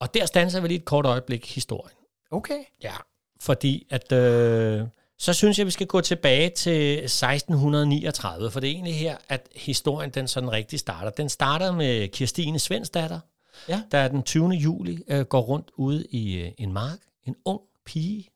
Og 0.00 0.14
der 0.14 0.26
standser 0.26 0.60
vi 0.60 0.68
lige 0.68 0.78
et 0.78 0.84
kort 0.84 1.06
øjeblik 1.06 1.54
historien. 1.54 1.96
Okay. 2.30 2.64
Ja. 2.82 2.94
Fordi 3.40 3.86
at, 3.90 4.12
øh, 4.12 4.82
så 5.18 5.32
synes 5.32 5.58
jeg, 5.58 5.66
vi 5.66 5.70
skal 5.70 5.86
gå 5.86 6.00
tilbage 6.00 6.50
til 6.50 7.04
1639, 7.04 8.50
for 8.50 8.60
det 8.60 8.68
er 8.70 8.72
egentlig 8.72 8.98
her, 8.98 9.16
at 9.28 9.48
historien 9.56 10.10
den 10.10 10.28
sådan 10.28 10.52
rigtig 10.52 10.78
starter. 10.78 11.10
Den 11.10 11.28
starter 11.28 11.72
med 11.72 12.08
Kirstine 12.08 12.58
Svensdatter, 12.58 13.20
Ja. 13.68 13.82
der 13.92 14.08
den 14.08 14.22
20. 14.22 14.48
juli 14.48 15.02
øh, 15.08 15.20
går 15.20 15.40
rundt 15.40 15.70
ude 15.76 16.06
i 16.10 16.38
øh, 16.40 16.52
en 16.58 16.72
mark. 16.72 16.98
En 17.24 17.36
ung 17.44 17.60
pige, 17.84 18.30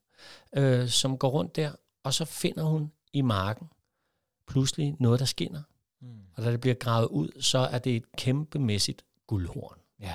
øh, 0.56 0.88
som 0.88 1.18
går 1.18 1.28
rundt 1.28 1.56
der, 1.56 1.72
og 2.04 2.14
så 2.14 2.24
finder 2.24 2.62
hun 2.62 2.92
i 3.12 3.20
marken 3.20 3.66
pludselig 4.48 4.96
noget, 4.98 5.20
der 5.20 5.26
skinner. 5.26 5.62
Mm. 6.00 6.08
Og 6.36 6.44
da 6.44 6.52
det 6.52 6.60
bliver 6.60 6.74
gravet 6.74 7.06
ud, 7.06 7.28
så 7.40 7.58
er 7.58 7.78
det 7.78 7.96
et 7.96 8.16
kæmpemæssigt 8.16 9.04
guldhorn. 9.26 9.78
Ja. 10.00 10.14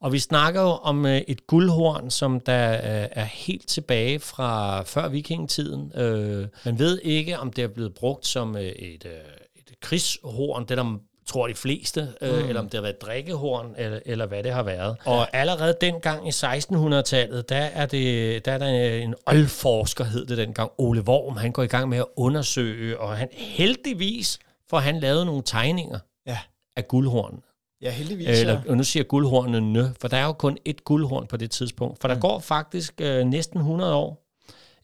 Og 0.00 0.12
vi 0.12 0.18
snakker 0.18 0.60
jo 0.60 0.68
om 0.68 1.06
øh, 1.06 1.16
et 1.28 1.46
guldhorn, 1.46 2.10
som 2.10 2.40
der 2.40 2.72
øh, 2.72 3.08
er 3.12 3.24
helt 3.24 3.68
tilbage 3.68 4.20
fra 4.20 4.82
før 4.82 5.08
vikingetiden. 5.08 5.92
Øh, 5.94 6.48
man 6.64 6.78
ved 6.78 7.00
ikke, 7.02 7.38
om 7.38 7.52
det 7.52 7.64
er 7.64 7.68
blevet 7.68 7.94
brugt 7.94 8.26
som 8.26 8.56
øh, 8.56 8.62
et, 8.62 9.04
øh, 9.06 9.12
et 9.54 9.80
krigshorn. 9.80 10.62
Det 10.62 10.70
er 10.70 10.82
der 10.82 10.98
tror 11.26 11.46
de 11.46 11.54
fleste, 11.54 12.08
øh, 12.20 12.42
mm. 12.42 12.48
eller 12.48 12.60
om 12.60 12.68
det 12.68 12.74
har 12.74 12.82
været 12.82 13.02
drikkehorn, 13.02 13.74
eller, 13.76 13.98
eller 14.06 14.26
hvad 14.26 14.42
det 14.42 14.52
har 14.52 14.62
været. 14.62 14.96
Og 15.04 15.36
allerede 15.36 15.76
dengang 15.80 16.28
i 16.28 16.30
1600-tallet, 16.30 17.48
der 17.48 17.56
er, 17.56 17.86
det, 17.86 18.44
der 18.44 18.52
er 18.52 18.58
der 18.58 18.66
en 18.66 19.14
oldforsker, 19.26 20.04
hed 20.04 20.26
det 20.26 20.38
dengang, 20.38 20.70
Ole 20.78 21.00
Worm, 21.08 21.36
han 21.36 21.52
går 21.52 21.62
i 21.62 21.66
gang 21.66 21.88
med 21.88 21.98
at 21.98 22.06
undersøge, 22.16 23.00
og 23.00 23.16
han 23.16 23.28
heldigvis 23.32 24.38
får 24.70 24.78
han 24.78 25.00
lavet 25.00 25.26
nogle 25.26 25.42
tegninger 25.42 25.98
Ja. 26.26 26.38
af 26.76 26.88
guldhorn. 26.88 27.42
Ja, 27.82 27.90
heldigvis. 27.90 28.28
Eller, 28.28 28.52
ja. 28.52 28.60
og 28.68 28.76
nu 28.76 28.84
siger 28.84 29.04
guldhornene, 29.04 29.94
for 30.00 30.08
der 30.08 30.16
er 30.16 30.24
jo 30.24 30.32
kun 30.32 30.58
et 30.64 30.84
guldhorn 30.84 31.26
på 31.26 31.36
det 31.36 31.50
tidspunkt. 31.50 32.00
For 32.00 32.08
der 32.08 32.14
mm. 32.14 32.20
går 32.20 32.38
faktisk 32.38 32.94
øh, 33.00 33.24
næsten 33.24 33.58
100 33.58 33.94
år. 33.94 34.20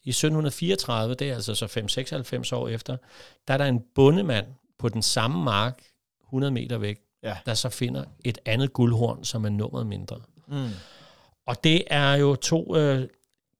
I 0.03 0.09
1734, 0.09 1.15
det 1.15 1.29
er 1.29 1.35
altså 1.35 1.55
så 1.55 1.65
5-96 2.51 2.55
år 2.55 2.67
efter, 2.67 2.97
der 3.47 3.53
er 3.53 3.57
der 3.57 3.65
en 3.65 3.81
bondemand 3.95 4.45
på 4.79 4.89
den 4.89 5.01
samme 5.01 5.43
mark, 5.43 5.79
100 6.31 6.51
meter 6.51 6.77
væk, 6.77 6.99
Ja. 7.23 7.37
der 7.45 7.53
så 7.53 7.69
finder 7.69 8.03
et 8.25 8.37
andet 8.45 8.73
guldhorn, 8.73 9.23
som 9.23 9.45
er 9.45 9.49
nummeret 9.49 9.87
mindre. 9.87 10.19
Mm. 10.47 10.69
Og 11.47 11.63
det 11.63 11.83
er 11.87 12.13
jo 12.13 12.35
to 12.35 12.75
øh, 12.77 13.07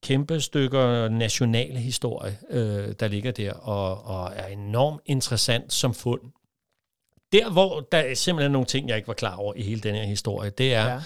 kæmpe 0.04 0.42
stykker 0.42 1.10
nationale 1.10 1.80
historie, 1.80 2.38
øh, 2.50 2.94
der 3.00 3.08
ligger 3.08 3.32
der, 3.32 3.54
og, 3.54 4.04
og 4.06 4.32
er 4.36 4.48
enormt 4.48 5.02
interessant 5.06 5.74
som 5.74 5.94
fund. 5.94 6.22
Der, 7.32 7.50
hvor 7.52 7.80
der 7.92 7.98
er 7.98 8.14
simpelthen 8.16 8.52
nogle 8.52 8.66
ting, 8.66 8.90
jeg 8.90 8.96
ikke 8.98 9.08
var 9.08 9.14
klar 9.14 9.36
over 9.36 9.54
i 9.56 9.62
hele 9.62 9.82
den 9.82 9.96
her 9.96 10.04
historie, 10.04 10.50
det 10.50 10.74
er, 10.74 10.86
Ja. 10.86 11.00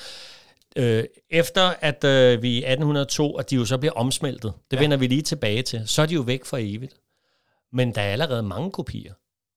øh, 0.83 1.03
efter 1.29 1.73
at 1.81 2.03
øh, 2.03 2.41
vi 2.41 2.49
i 2.49 2.57
1802, 2.57 3.33
og 3.33 3.49
de 3.49 3.55
jo 3.55 3.65
så 3.65 3.77
bliver 3.77 3.93
omsmeltet, 3.93 4.53
det 4.71 4.77
ja. 4.77 4.81
vender 4.81 4.97
vi 4.97 5.07
lige 5.07 5.21
tilbage 5.21 5.61
til, 5.61 5.87
så 5.87 6.01
er 6.01 6.05
de 6.05 6.13
jo 6.13 6.21
væk 6.21 6.45
for 6.45 6.57
evigt. 6.61 6.93
Men 7.71 7.95
der 7.95 8.01
er 8.01 8.11
allerede 8.11 8.43
mange 8.43 8.71
kopier. 8.71 9.13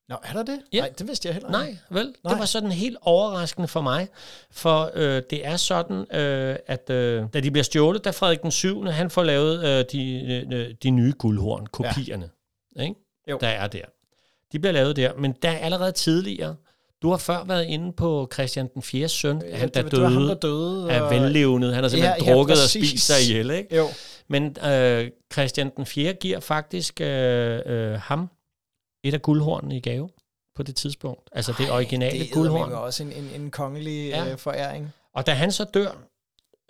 Nå, 0.08 0.16
er 0.24 0.32
der 0.32 0.42
det? 0.42 0.60
Ja. 0.72 0.80
Nej, 0.80 0.92
det 0.98 1.08
vidste 1.08 1.26
jeg 1.28 1.34
heller 1.34 1.50
Nej, 1.50 1.76
vel? 1.90 2.14
Nej. 2.24 2.32
Det 2.32 2.38
var 2.40 2.44
sådan 2.46 2.72
helt 2.72 2.96
overraskende 3.02 3.68
for 3.68 3.80
mig, 3.80 4.08
for 4.50 4.90
øh, 4.94 5.22
det 5.30 5.46
er 5.46 5.56
sådan, 5.56 5.96
øh, 6.16 6.56
at 6.66 6.90
øh, 6.90 7.24
da 7.34 7.40
de 7.40 7.50
bliver 7.50 7.62
stjålet, 7.64 8.04
da 8.04 8.10
Frederik 8.10 8.42
den 8.42 8.50
7. 8.50 8.84
han 8.84 9.10
får 9.10 9.22
lavet 9.22 9.64
øh, 9.64 9.84
de, 9.92 10.42
øh, 10.52 10.74
de 10.82 10.90
nye 10.90 11.12
guldhorn, 11.18 11.66
kopierne, 11.66 12.30
ja. 12.76 12.82
ikke? 12.82 12.94
Jo. 13.30 13.38
der 13.40 13.48
er 13.48 13.66
der. 13.66 13.82
De 14.52 14.58
bliver 14.58 14.72
lavet 14.72 14.96
der, 14.96 15.12
men 15.18 15.32
der 15.42 15.50
er 15.50 15.58
allerede 15.58 15.92
tidligere, 15.92 16.56
du 17.02 17.10
har 17.10 17.16
før 17.16 17.44
været 17.44 17.64
inde 17.64 17.92
på 17.92 18.28
Christian 18.32 18.68
den 18.74 18.82
4. 18.82 19.08
søn, 19.08 19.42
Ja, 19.50 19.56
han 19.56 19.68
der 19.74 19.82
det, 19.82 19.90
det 19.92 20.00
var 20.02 20.08
ham, 20.08 20.22
der 20.22 20.34
døde, 20.34 20.52
døde. 20.54 20.90
er 20.90 21.00
og- 21.02 21.10
venlevnet. 21.10 21.74
Han 21.74 21.84
har 21.84 21.88
simpelthen 21.88 22.22
Ja, 22.24 22.30
ja, 22.30 22.34
drukket 22.34 22.52
og 22.56 22.58
præcis. 22.62 22.88
spist 22.90 23.06
sig 23.06 23.22
ihjel, 23.30 23.50
ikke? 23.50 23.76
Jo. 23.76 23.86
Men 24.28 24.56
øh, 24.66 25.10
Christian 25.32 25.70
den 25.76 25.86
4. 25.86 26.12
giver 26.12 26.40
faktisk 26.40 27.00
øh, 27.00 27.60
øh, 27.66 27.92
ham 28.00 28.28
et 29.04 29.14
af 29.14 29.22
guldhornene 29.22 29.76
i 29.76 29.80
gave 29.80 30.08
på 30.56 30.62
det 30.62 30.76
tidspunkt. 30.76 31.28
Altså 31.32 31.54
det 31.58 31.70
originale 31.70 32.18
det 32.18 32.30
er 32.30 32.34
guldhorn. 32.34 32.72
også 32.72 33.02
en, 33.02 33.12
en, 33.12 33.30
en 33.40 33.50
kongelig 33.50 34.08
Ja. 34.08 34.30
øh, 34.32 34.38
foræring. 34.38 34.92
Og 35.14 35.26
da 35.26 35.32
han 35.32 35.52
så 35.52 35.64
dør, 35.64 35.90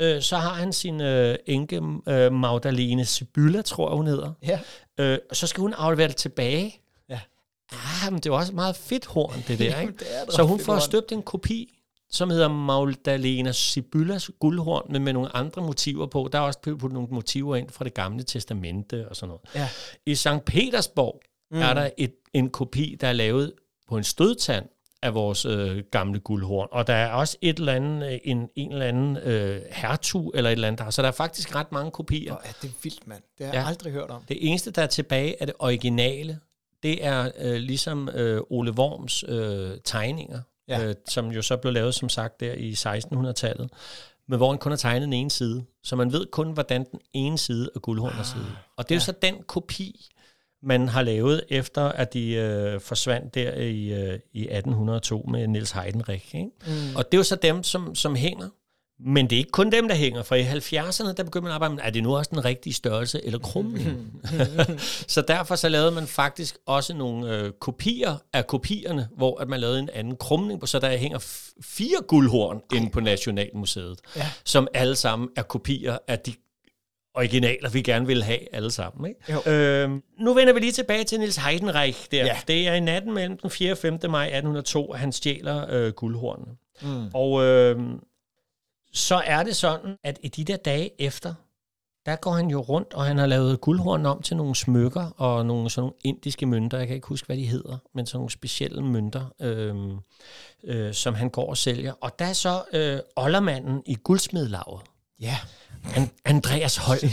øh, 0.01 0.23
så 0.23 0.37
har 0.37 0.55
han 0.55 0.73
sin 0.73 1.01
øh, 1.01 1.37
enke 1.47 1.83
øh, 2.09 2.33
Magdalene 2.33 3.05
Sibylla, 3.05 3.63
tror 3.63 3.91
jeg 3.91 3.97
hun 3.97 4.07
hedder. 4.07 4.33
Ja. 4.43 4.61
Øh, 5.01 5.19
så 5.33 5.47
skal 5.47 5.61
hun 5.61 5.73
aflevere 5.75 6.09
det 6.09 6.17
tilbage. 6.17 6.81
Ja. 7.09 7.21
Ah, 7.73 8.13
men 8.13 8.21
det 8.21 8.27
er 8.31 8.35
også 8.35 8.53
et 8.53 8.57
meget 8.57 8.77
fedt 8.77 9.07
horn, 9.07 9.43
det 9.49 9.59
der, 9.59 9.65
ikke? 9.65 9.77
Jamen, 9.81 9.95
det 9.99 10.17
er 10.19 10.23
et 10.23 10.33
så 10.33 10.43
hun 10.43 10.61
får 10.61 10.79
støbt 10.79 11.13
en 11.13 11.23
kopi, 11.23 11.75
som 12.11 12.31
hedder 12.31 12.49
Magdalena 12.49 13.53
Sibyllas 13.53 14.31
guldhorn, 14.41 14.93
men 14.93 15.05
med 15.05 15.13
nogle 15.13 15.37
andre 15.37 15.63
motiver 15.63 16.07
på. 16.07 16.29
Der 16.33 16.39
er 16.39 16.43
også 16.43 16.59
puttet 16.63 16.93
nogle 16.93 17.09
motiver 17.11 17.57
ind 17.57 17.71
fra 17.71 17.85
det 17.85 17.95
gamle 17.95 18.23
testamente 18.23 19.09
og 19.09 19.17
sådan 19.17 19.29
noget. 19.29 19.41
Ja. 19.55 19.69
I 20.07 20.15
St. 20.15 20.29
Petersborg 20.47 21.21
mm. 21.51 21.59
er 21.61 21.75
der 21.75 21.91
et, 21.99 22.15
en 22.35 22.51
kopi, 22.51 22.97
der 23.01 23.09
er 23.09 23.13
lavet 23.13 23.53
på 23.89 23.97
en 23.97 24.05
stødtand 24.05 24.67
af 25.03 25.15
vores 25.15 25.45
øh, 25.45 25.83
gamle 25.91 26.21
guldhorn. 26.21 26.69
Og 26.73 26.87
der 26.87 26.95
er 26.95 27.13
også 27.13 27.37
et 27.41 27.59
eller 27.59 27.73
andet, 27.73 28.13
øh, 28.13 28.19
en, 28.25 28.49
en 28.57 28.73
eller 28.73 28.87
anden 28.87 29.17
øh, 29.17 29.63
hertug 29.71 30.33
eller 30.35 30.51
et 30.51 30.53
eller 30.53 30.69
andet 30.69 30.79
der. 30.85 30.91
Så 30.91 31.03
der 31.03 31.09
er 31.09 31.13
faktisk 31.13 31.55
ret 31.55 31.73
mange 31.73 31.91
kopier. 31.91 32.33
Hvor 32.33 32.43
er 32.45 32.53
det 32.63 32.73
vildt, 32.83 33.07
mand. 33.07 33.23
Det 33.39 33.47
har 33.47 33.53
Ja. 33.55 33.59
jeg 33.61 33.69
aldrig 33.69 33.93
hørt 33.93 34.11
om. 34.11 34.23
Det 34.29 34.37
eneste, 34.51 34.71
der 34.71 34.83
er 34.83 34.87
tilbage 34.87 35.37
af 35.41 35.47
det 35.47 35.57
originale, 35.59 36.39
det 36.83 37.05
er 37.07 37.31
øh, 37.39 37.55
ligesom 37.55 38.09
øh, 38.09 38.41
Ole 38.51 38.73
Worms 38.73 39.25
øh, 39.29 39.71
tegninger, 39.85 40.41
Ja. 40.69 40.81
ja. 40.81 40.87
øh, 40.89 40.95
som 41.09 41.29
jo 41.29 41.43
så 41.43 41.57
blev 41.57 41.73
lavet, 41.73 41.95
som 41.95 42.09
sagt, 42.09 42.41
der 42.41 42.53
i 42.53 42.73
1600-tallet, 42.73 43.71
men 44.29 44.37
hvor 44.37 44.51
han 44.51 44.59
kun 44.59 44.73
har 44.73 44.77
tegnet 44.77 45.03
den 45.03 45.13
ene 45.13 45.31
side. 45.31 45.65
Så 45.83 45.97
man 45.97 46.13
ved 46.13 46.27
kun, 46.33 46.53
hvordan 46.53 46.87
den 46.91 47.01
ene 47.13 47.39
side 47.39 47.71
af 47.75 47.83
guldhornet 47.83 48.27
ser 48.27 48.39
ud. 48.39 48.45
Og 48.77 48.89
det 48.89 48.95
er 48.95 48.97
jo 48.97 49.01
så 49.05 49.13
den 49.23 49.35
kopi, 49.47 50.07
man 50.63 50.89
har 50.89 51.03
lavet, 51.03 51.45
efter 51.49 51.83
at 51.83 52.13
de 52.15 52.33
øh, 52.33 52.81
forsvandt 52.81 53.35
der 53.35 53.53
i, 53.53 53.93
øh, 53.93 54.19
i 54.33 54.41
1802 54.43 55.27
med 55.31 55.47
Niels 55.47 55.71
Heidenreich. 55.71 56.35
Ikke? 56.35 56.51
Mm. 56.67 56.97
Og 56.97 57.05
det 57.05 57.15
er 57.15 57.19
jo 57.19 57.23
så 57.25 57.37
dem, 57.37 57.63
som, 57.63 57.95
som 57.95 58.15
hænger. 58.17 58.49
Men 59.01 59.31
det 59.31 59.37
er 59.37 59.39
ikke 59.39 59.51
kun 59.51 59.73
dem, 59.73 59.89
der 59.89 59.95
hænger, 59.95 60.23
for 60.23 60.35
i 60.35 60.43
70'erne, 60.43 61.13
der 61.13 61.23
begyndte 61.25 61.41
man 61.41 61.51
at 61.51 61.55
arbejde 61.55 61.75
med, 61.75 61.83
er 61.85 61.91
det 61.91 62.03
nu 62.03 62.17
også 62.17 62.31
den 62.35 62.45
rigtige 62.45 62.75
størrelse 62.75 63.25
eller 63.27 63.39
krumning? 63.39 64.23
så 65.09 65.21
derfor 65.29 65.55
så 65.57 65.69
lavede 65.69 65.91
man 65.91 66.07
faktisk 66.07 66.57
også 66.67 66.95
nogle 66.95 67.37
øh, 67.37 67.53
kopier 67.53 68.17
af 68.33 68.47
kopierne, 68.47 69.09
hvor 69.17 69.41
at 69.41 69.49
man 69.49 69.61
lavede 69.61 69.79
en 69.79 69.89
anden 69.95 70.17
krumning, 70.17 70.69
så 70.69 70.79
der 70.79 70.97
hænger 70.97 71.19
fire 71.63 71.99
guldhorn 72.09 72.61
inde 72.75 72.91
på 72.91 73.01
Nationalmuseet, 73.01 74.01
Ja. 74.17 74.31
som 74.45 74.69
alle 74.75 74.97
sammen 74.97 75.29
er 75.37 75.43
kopier 75.43 75.99
af 76.09 76.19
de 76.19 76.35
originaler, 77.19 77.71
vi 77.71 77.83
gerne 77.83 78.07
vil 78.07 78.23
have 78.23 78.55
alle 78.55 78.71
sammen. 78.71 79.11
Ikke? 79.11 79.51
Øhm, 79.51 80.03
nu 80.19 80.35
vender 80.35 80.53
vi 80.53 80.61
lige 80.61 80.73
tilbage 80.73 81.05
til 81.05 81.19
Niels 81.19 81.37
Heidenreich. 81.37 82.11
Der. 82.11 82.25
Ja. 82.25 82.37
Det 82.49 82.69
er 82.69 82.75
i 82.75 82.81
natten 82.81 83.15
mellem 83.15 83.39
den 83.39 83.51
4. 83.51 83.73
og 83.73 83.79
5. 83.79 83.93
maj 83.93 84.25
1802, 84.25 84.93
at 84.93 85.01
han 85.01 85.13
stjæler 85.13 85.67
øh, 85.71 85.93
guldhornene. 85.93 86.51
Mm. 86.83 87.11
Og 87.15 87.45
øh, 87.45 87.81
så 88.93 89.23
er 89.27 89.43
det 89.43 89.57
sådan, 89.57 89.97
at 90.05 90.19
i 90.23 90.29
de 90.29 90.45
der 90.45 90.57
dage 90.57 90.91
efter, 91.03 91.35
der 92.07 92.17
går 92.17 92.31
han 92.31 92.51
jo 92.51 92.61
rundt, 92.61 92.95
og 92.95 93.05
han 93.05 93.19
har 93.19 93.27
lavet 93.27 93.61
guldhorn 93.61 94.07
om 94.07 94.23
til 94.23 94.37
nogle 94.37 94.55
smykker 94.55 95.11
og 95.17 95.47
nogle 95.47 95.71
sådan 95.71 95.83
nogle 95.83 95.95
indiske 96.05 96.47
mønter. 96.47 96.79
Jeg 96.79 96.87
kan 96.87 96.97
ikke 96.97 97.09
huske, 97.09 97.27
hvad 97.27 97.37
de 97.37 97.47
hedder, 97.47 97.79
men 97.95 98.07
sådan 98.07 98.19
nogle 98.19 98.31
specielle 98.31 98.83
mønter, 98.83 99.33
øh, 99.41 99.77
øh, 100.65 100.95
som 100.95 101.15
han 101.15 101.31
går 101.31 101.51
og 101.51 101.57
sælger. 101.57 101.93
Og 102.01 102.19
der 102.19 102.25
er 102.25 102.33
så 102.33 102.63
øh, 102.73 102.99
oldermanden 103.17 103.83
i 103.87 103.97
guldsmedlaget, 104.05 104.81
Ja. 105.21 105.37
han, 105.85 106.11
Andreas 106.25 106.77
Holm. 106.77 107.11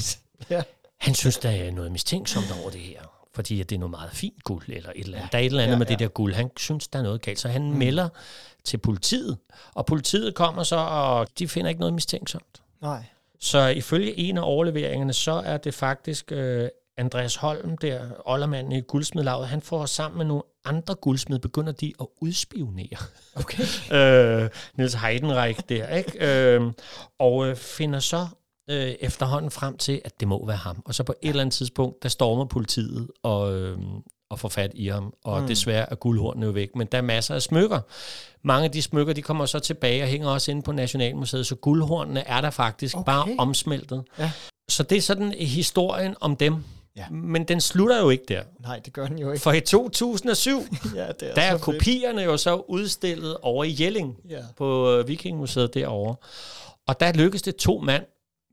Ja. 0.50 0.62
Han 0.98 1.16
synes, 1.16 1.38
der 1.38 1.50
er 1.50 1.72
noget 1.72 1.92
mistænksomt 1.92 2.46
over 2.62 2.70
det 2.70 2.80
her, 2.82 3.02
fordi 3.34 3.62
at 3.62 3.70
det 3.70 3.76
er 3.76 3.80
noget 3.80 3.92
meget 3.92 4.12
fint 4.12 4.44
guld, 4.44 4.64
eller 4.68 4.90
et 4.96 5.06
eller 5.06 5.18
andet. 5.18 5.32
Der 5.32 5.38
er 5.38 5.42
et 5.42 5.46
eller 5.46 5.64
andet 5.64 5.74
Ja, 5.74 5.78
med 5.78 5.86
ja. 5.86 5.92
det 5.92 6.00
der 6.00 6.08
guld. 6.08 6.34
Han 6.34 6.52
synes, 6.58 6.88
der 6.88 7.00
er 7.00 7.04
noget 7.04 7.22
galt, 7.22 7.40
så 7.40 7.48
han 7.48 7.72
mm. 7.72 7.78
melder 7.78 8.10
til 8.64 8.78
politiet. 8.78 9.38
Og 9.74 9.86
politiet 9.86 10.36
kommer 10.36 10.64
så, 10.64 10.76
og 10.76 11.28
de 11.40 11.48
finder 11.48 11.70
ikke 11.70 11.80
noget 11.80 11.94
mistænksomt. 11.94 12.62
Nej. 12.82 13.04
Så 13.40 13.68
ifølge 13.68 14.20
en 14.20 14.38
af 14.38 14.42
overleveringerne, 14.44 15.14
så 15.14 15.32
er 15.32 15.58
det 15.58 15.74
faktisk 15.74 16.32
øh, 16.32 16.70
Andreas 16.98 17.36
Holm, 17.36 17.78
der 17.78 18.02
oldermanden 18.26 18.72
i 18.72 18.82
guldsmedlaget, 18.82 19.48
han 19.48 19.62
får 19.62 19.86
sammen 19.86 20.18
med 20.18 20.26
nogle 20.26 20.44
andre 20.66 20.96
guldsmed, 20.96 21.40
begynder 21.40 21.72
de 21.72 21.94
at 22.00 22.08
udspionere 22.22 22.98
Okay. 23.36 23.64
øh, 23.98 24.50
Niels 24.78 24.94
Heidenreich 24.94 25.60
der, 25.70 25.88
ikke? 25.96 26.12
Øh, 26.56 26.72
og 27.20 27.48
øh, 27.48 27.56
finder 27.56 28.00
så 28.00 28.28
øh, 28.70 28.94
efterhånden 29.00 29.52
frem 29.52 29.78
til, 29.78 30.02
at 30.06 30.20
det 30.20 30.28
må 30.28 30.46
være 30.46 30.58
ham. 30.58 30.82
Og 30.86 30.96
så 30.96 31.04
på 31.04 31.14
et 31.22 31.30
eller 31.30 31.42
andet 31.42 31.54
tidspunkt, 31.54 32.04
der 32.04 32.10
stormer 32.10 32.46
politiet 32.46 33.08
og, 33.24 33.54
øh, 33.54 33.78
og 34.30 34.40
får 34.40 34.50
fat 34.50 34.72
i 34.74 34.88
ham. 34.88 35.14
Og 35.24 35.42
mm. 35.42 35.48
desværre 35.48 35.92
er 35.92 35.96
guldhornene 35.96 36.46
jo 36.46 36.52
væk, 36.52 36.76
men 36.76 36.88
der 36.88 36.98
er 36.98 37.02
masser 37.02 37.36
af 37.36 37.42
smykker. 37.42 37.80
Mange 38.44 38.66
af 38.66 38.72
de 38.72 38.82
smykker, 38.82 39.14
de 39.14 39.22
kommer 39.22 39.46
så 39.46 39.60
tilbage 39.60 40.04
og 40.04 40.08
hænger 40.08 40.30
også 40.30 40.52
inde 40.52 40.62
på 40.62 40.72
Nationalmuseet, 40.72 41.48
så 41.48 41.56
guldhornene 41.56 42.28
er 42.28 42.42
der 42.42 42.50
faktisk 42.50 42.98
okay. 42.98 43.06
bare 43.06 43.36
omsmeltet. 43.38 44.04
Ja. 44.20 44.32
Så 44.70 44.84
det 44.84 44.98
er 44.98 45.02
sådan 45.02 45.32
historien 45.32 46.16
om 46.22 46.36
dem. 46.36 46.64
Ja. 46.98 47.10
Men 47.10 47.44
den 47.44 47.62
slutter 47.62 48.02
jo 48.02 48.10
ikke 48.10 48.24
der. 48.28 48.44
Nej, 48.60 48.80
det 48.80 48.94
gør 48.94 49.08
den 49.08 49.20
jo 49.20 49.32
ikke. 49.32 49.42
For 49.44 49.52
i 49.52 49.62
2007, 49.62 50.60
Ja, 50.96 51.08
det 51.08 51.30
er 51.30 51.34
der 51.36 51.42
er 51.42 51.52
så 51.52 51.52
fedt. 51.52 51.62
kopierne 51.62 52.22
jo 52.22 52.38
så 52.38 52.56
udstillet 52.68 53.38
over 53.42 53.64
i 53.64 53.76
Jelling 53.80 54.18
Ja. 54.30 54.40
på 54.58 54.92
øh, 54.92 55.08
Vikingmuseet 55.08 55.74
derovre. 55.74 56.16
Og 56.88 57.00
der 57.00 57.14
lykkedes 57.14 57.42
det 57.42 57.56
to 57.56 57.80
mand 57.80 58.04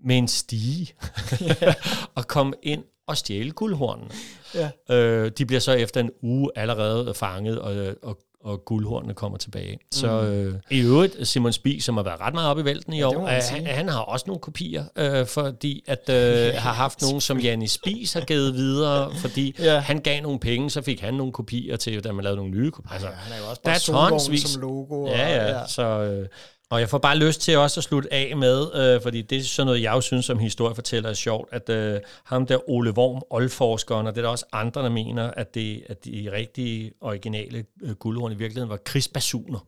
med 0.05 0.19
en 0.19 0.29
stige 0.29 0.93
at 2.17 2.27
komme 2.29 2.55
ind 2.63 2.85
og 3.07 3.17
stjæle 3.17 3.51
guldhornene. 3.51 4.11
Ja. 4.55 4.71
Øh, 4.97 5.31
de 5.39 5.47
bliver 5.47 5.61
så 5.61 5.73
efter 5.73 6.01
en 6.01 6.11
uge 6.23 6.51
allerede 6.57 7.15
fanget, 7.15 7.59
og, 7.59 7.95
og, 8.03 8.19
og 8.45 8.65
guldhornene 8.65 9.15
kommer 9.15 9.39
tilbage. 9.39 9.73
Mm. 9.73 9.81
Så 9.93 10.23
øh, 10.23 10.55
i 10.71 10.81
øvrigt, 10.81 11.29
Simon 11.29 11.53
Spig, 11.53 11.83
som 11.83 11.97
har 11.97 12.05
været 12.05 12.21
ret 12.21 12.35
meget 12.35 12.51
op 12.51 12.59
i 12.59 12.65
vælten 12.65 12.93
i 12.93 12.97
det 12.97 13.05
år, 13.05 13.27
han, 13.27 13.67
han 13.67 13.89
har 13.89 13.99
også 14.01 14.25
nogle 14.27 14.41
kopier, 14.41 14.85
øh, 14.97 15.27
fordi 15.27 15.85
at 15.87 16.09
øh, 16.11 16.55
har 16.55 16.73
haft 16.73 17.03
nogle, 17.03 17.21
som 17.21 17.39
Janni 17.39 17.67
Spis 17.67 18.13
har 18.13 18.21
givet 18.21 18.55
videre, 18.55 19.11
fordi 19.21 19.55
Ja. 19.59 19.79
han 19.79 19.99
gav 20.01 20.23
nogle 20.23 20.39
penge, 20.39 20.71
så 20.71 20.83
fik 20.83 21.01
han 21.01 21.15
nogle 21.15 21.33
kopier 21.33 21.77
til, 21.77 22.05
da 22.05 22.13
man 22.13 22.25
lavede 22.25 22.37
nogle 22.37 22.51
nye 22.53 22.71
kopier. 22.71 22.93
Altså, 22.93 23.09
Ja, 23.09 23.15
han 23.15 23.33
er 23.33 23.39
jo 23.45 23.51
også 23.51 23.63
bare 23.63 23.79
tonsvis. 24.11 24.43
som 24.43 24.63
logo. 24.63 25.03
og, 25.03 25.09
Ja, 25.09 25.59
ja. 25.59 25.67
Så, 25.67 25.83
øh, 25.83 26.29
Og 26.73 26.81
jeg 26.81 26.89
får 26.89 26.99
bare 26.99 27.17
lyst 27.17 27.41
til 27.41 27.59
også 27.59 27.81
at 27.81 27.85
slutte 27.85 28.13
af 28.13 28.37
med, 28.37 28.75
øh, 28.75 29.03
fordi 29.03 29.23
det 29.23 29.39
er 29.39 29.43
sådan 29.43 29.67
noget, 29.67 29.83
jeg 29.83 29.93
jo 29.93 30.01
synes 30.01 30.27
som 30.27 30.39
historiefortæller 30.39 31.11
er 31.11 31.15
sjovt, 31.15 31.49
at 31.53 31.69
øh, 31.69 32.01
ham 32.25 32.47
der 32.47 32.71
Ole 32.71 32.91
Worm, 32.91 33.23
oldforskeren, 33.31 34.07
og 34.07 34.15
det 34.15 34.21
er 34.21 34.23
der 34.23 34.31
også 34.31 34.47
andre, 34.53 34.83
der 34.83 34.91
mener, 34.91 35.31
at, 35.31 35.55
det, 35.55 35.83
at 35.89 36.05
de 36.05 36.31
rigtige 36.33 36.93
originale 37.01 37.65
øh, 37.83 37.91
guldhorn 37.91 38.33
i 38.33 38.35
virkeligheden 38.35 38.71
var 38.71 38.77
krigsbasuner. 38.77 39.67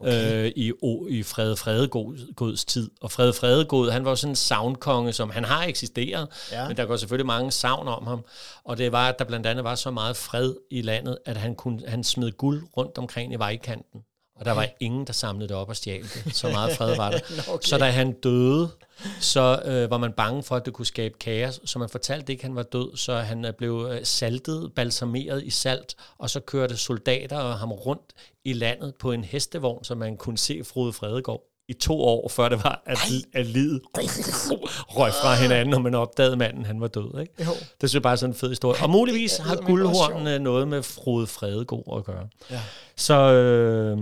Okay. 0.00 0.44
Øh, 0.44 0.52
i, 0.56 0.72
o, 0.82 1.06
i 1.06 1.22
Frede 1.22 1.56
Fredegods 1.56 2.64
tid. 2.64 2.90
Og 3.00 3.10
Frede 3.10 3.32
Fredegod, 3.32 3.90
han 3.90 4.04
var 4.04 4.14
sådan 4.14 4.32
en 4.32 4.36
savnkonge, 4.36 5.12
som 5.12 5.30
han 5.30 5.44
har 5.44 5.64
eksisteret, 5.64 6.28
ja. 6.52 6.68
men 6.68 6.76
der 6.76 6.84
går 6.84 6.96
selvfølgelig 6.96 7.26
mange 7.26 7.50
savn 7.50 7.88
om 7.88 8.06
ham. 8.06 8.24
Og 8.64 8.78
det 8.78 8.92
var, 8.92 9.08
at 9.08 9.18
der 9.18 9.24
blandt 9.24 9.46
andet 9.46 9.64
var 9.64 9.74
så 9.74 9.90
meget 9.90 10.16
fred 10.16 10.54
i 10.70 10.82
landet, 10.82 11.18
at 11.24 11.36
han, 11.36 11.54
kunne, 11.54 11.80
han 11.88 12.04
smed 12.04 12.32
guld 12.32 12.62
rundt 12.76 12.98
omkring 12.98 13.32
i 13.32 13.36
vejkanten. 13.36 14.00
Og 14.36 14.44
der 14.44 14.52
var 14.52 14.68
ingen, 14.80 15.06
der 15.06 15.12
samlede 15.12 15.48
det 15.48 15.56
op 15.56 15.68
og 15.68 15.76
stjal 15.76 16.02
det. 16.02 16.36
Så 16.36 16.48
meget 16.48 16.76
fred 16.76 16.96
var 16.96 17.10
der. 17.10 17.20
okay. 17.54 17.68
Så 17.68 17.78
da 17.78 17.90
han 17.90 18.12
døde, 18.12 18.70
så 19.20 19.62
øh, 19.64 19.90
var 19.90 19.98
man 19.98 20.12
bange 20.12 20.42
for, 20.42 20.56
at 20.56 20.64
det 20.64 20.72
kunne 20.72 20.86
skabe 20.86 21.14
kaos. 21.18 21.60
Så 21.64 21.78
man 21.78 21.88
fortalte 21.88 22.32
ikke, 22.32 22.40
at 22.40 22.44
han 22.44 22.56
var 22.56 22.62
død, 22.62 22.96
så 22.96 23.16
han 23.16 23.44
øh, 23.44 23.52
blev 23.52 23.88
øh, 23.90 24.00
saltet, 24.04 24.72
balsameret 24.74 25.44
i 25.44 25.50
salt, 25.50 25.94
og 26.18 26.30
så 26.30 26.40
kørte 26.40 26.76
soldater 26.76 27.38
og 27.38 27.58
ham 27.58 27.72
rundt 27.72 28.12
i 28.44 28.52
landet 28.52 28.94
på 28.94 29.12
en 29.12 29.24
hestevogn, 29.24 29.84
så 29.84 29.94
man 29.94 30.16
kunne 30.16 30.38
se 30.38 30.64
Frode 30.64 30.92
Fredegård 30.92 31.53
i 31.68 31.72
to 31.72 32.00
år, 32.00 32.28
før 32.28 32.48
det 32.48 32.64
var, 32.64 32.82
at, 32.86 32.98
at 33.32 33.46
livet 33.46 33.80
røg 34.88 35.12
fra 35.12 35.34
hinanden, 35.34 35.70
når 35.70 35.78
man 35.78 35.94
opdagede 35.94 36.36
manden, 36.36 36.64
han 36.64 36.80
var 36.80 36.88
død. 36.88 37.20
Ikke? 37.20 37.32
Jo. 37.44 37.50
Det 37.50 37.90
synes 37.90 37.94
jeg 37.94 38.02
bare 38.02 38.12
er 38.12 38.16
sådan 38.16 38.34
en 38.34 38.38
fed 38.38 38.48
historie. 38.48 38.82
Og 38.82 38.90
muligvis 38.90 39.36
har 39.36 39.56
guldhornene 39.56 40.38
noget 40.38 40.68
med 40.68 40.82
Frode 40.82 41.26
Fredegård 41.26 41.98
at 41.98 42.04
gøre. 42.04 42.28
Ja. 42.50 42.60
Så 42.96 43.14
øh, 43.14 43.98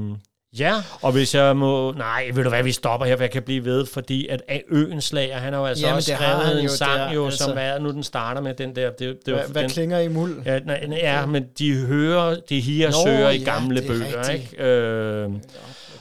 Ja, 0.59 0.75
og 1.03 1.13
hvis 1.13 1.35
jeg 1.35 1.57
må... 1.57 1.93
Nej, 1.93 2.31
ved 2.35 2.45
du 2.45 2.49
hvad, 2.49 2.63
vi 2.63 2.73
stopper 2.73 3.07
her, 3.07 3.17
for 3.17 3.23
jeg 3.23 3.31
kan 3.31 3.43
blive 3.43 3.65
ved, 3.65 3.87
fordi 3.87 4.27
at 4.29 4.43
Øen 4.69 5.01
Slager, 5.01 5.37
han 5.37 5.53
har 5.53 5.61
jo 5.61 5.67
altså 5.67 5.87
Jamen, 5.87 5.97
også 5.97 6.15
skrevet 6.15 6.59
en 6.59 6.65
jo, 6.65 6.77
sang, 6.77 6.99
der, 6.99 7.13
jo, 7.13 7.25
altså, 7.25 7.45
som 7.45 7.57
er, 7.57 7.79
nu 7.79 7.91
den 7.91 8.03
starter 8.03 8.41
med 8.41 8.55
den 8.55 8.77
der... 8.77 8.91
Det, 8.91 9.27
det, 9.27 9.35
hvad, 9.35 9.45
hvad 9.49 9.63
den, 9.63 9.71
klinger 9.71 9.99
i 9.99 10.09
muld? 10.09 10.43
Ja, 10.45 10.59
nej, 10.59 10.89
ja, 10.91 11.27
men 11.27 11.45
de 11.59 11.75
hører, 11.75 12.37
de 12.49 12.61
higer 12.61 12.91
søger 12.91 13.19
ja, 13.19 13.29
i 13.29 13.39
gamle 13.39 13.83
bøger, 13.87 14.29
rigtigt. 14.29 14.53
ikke? 14.53 14.65
Øh, 14.65 15.31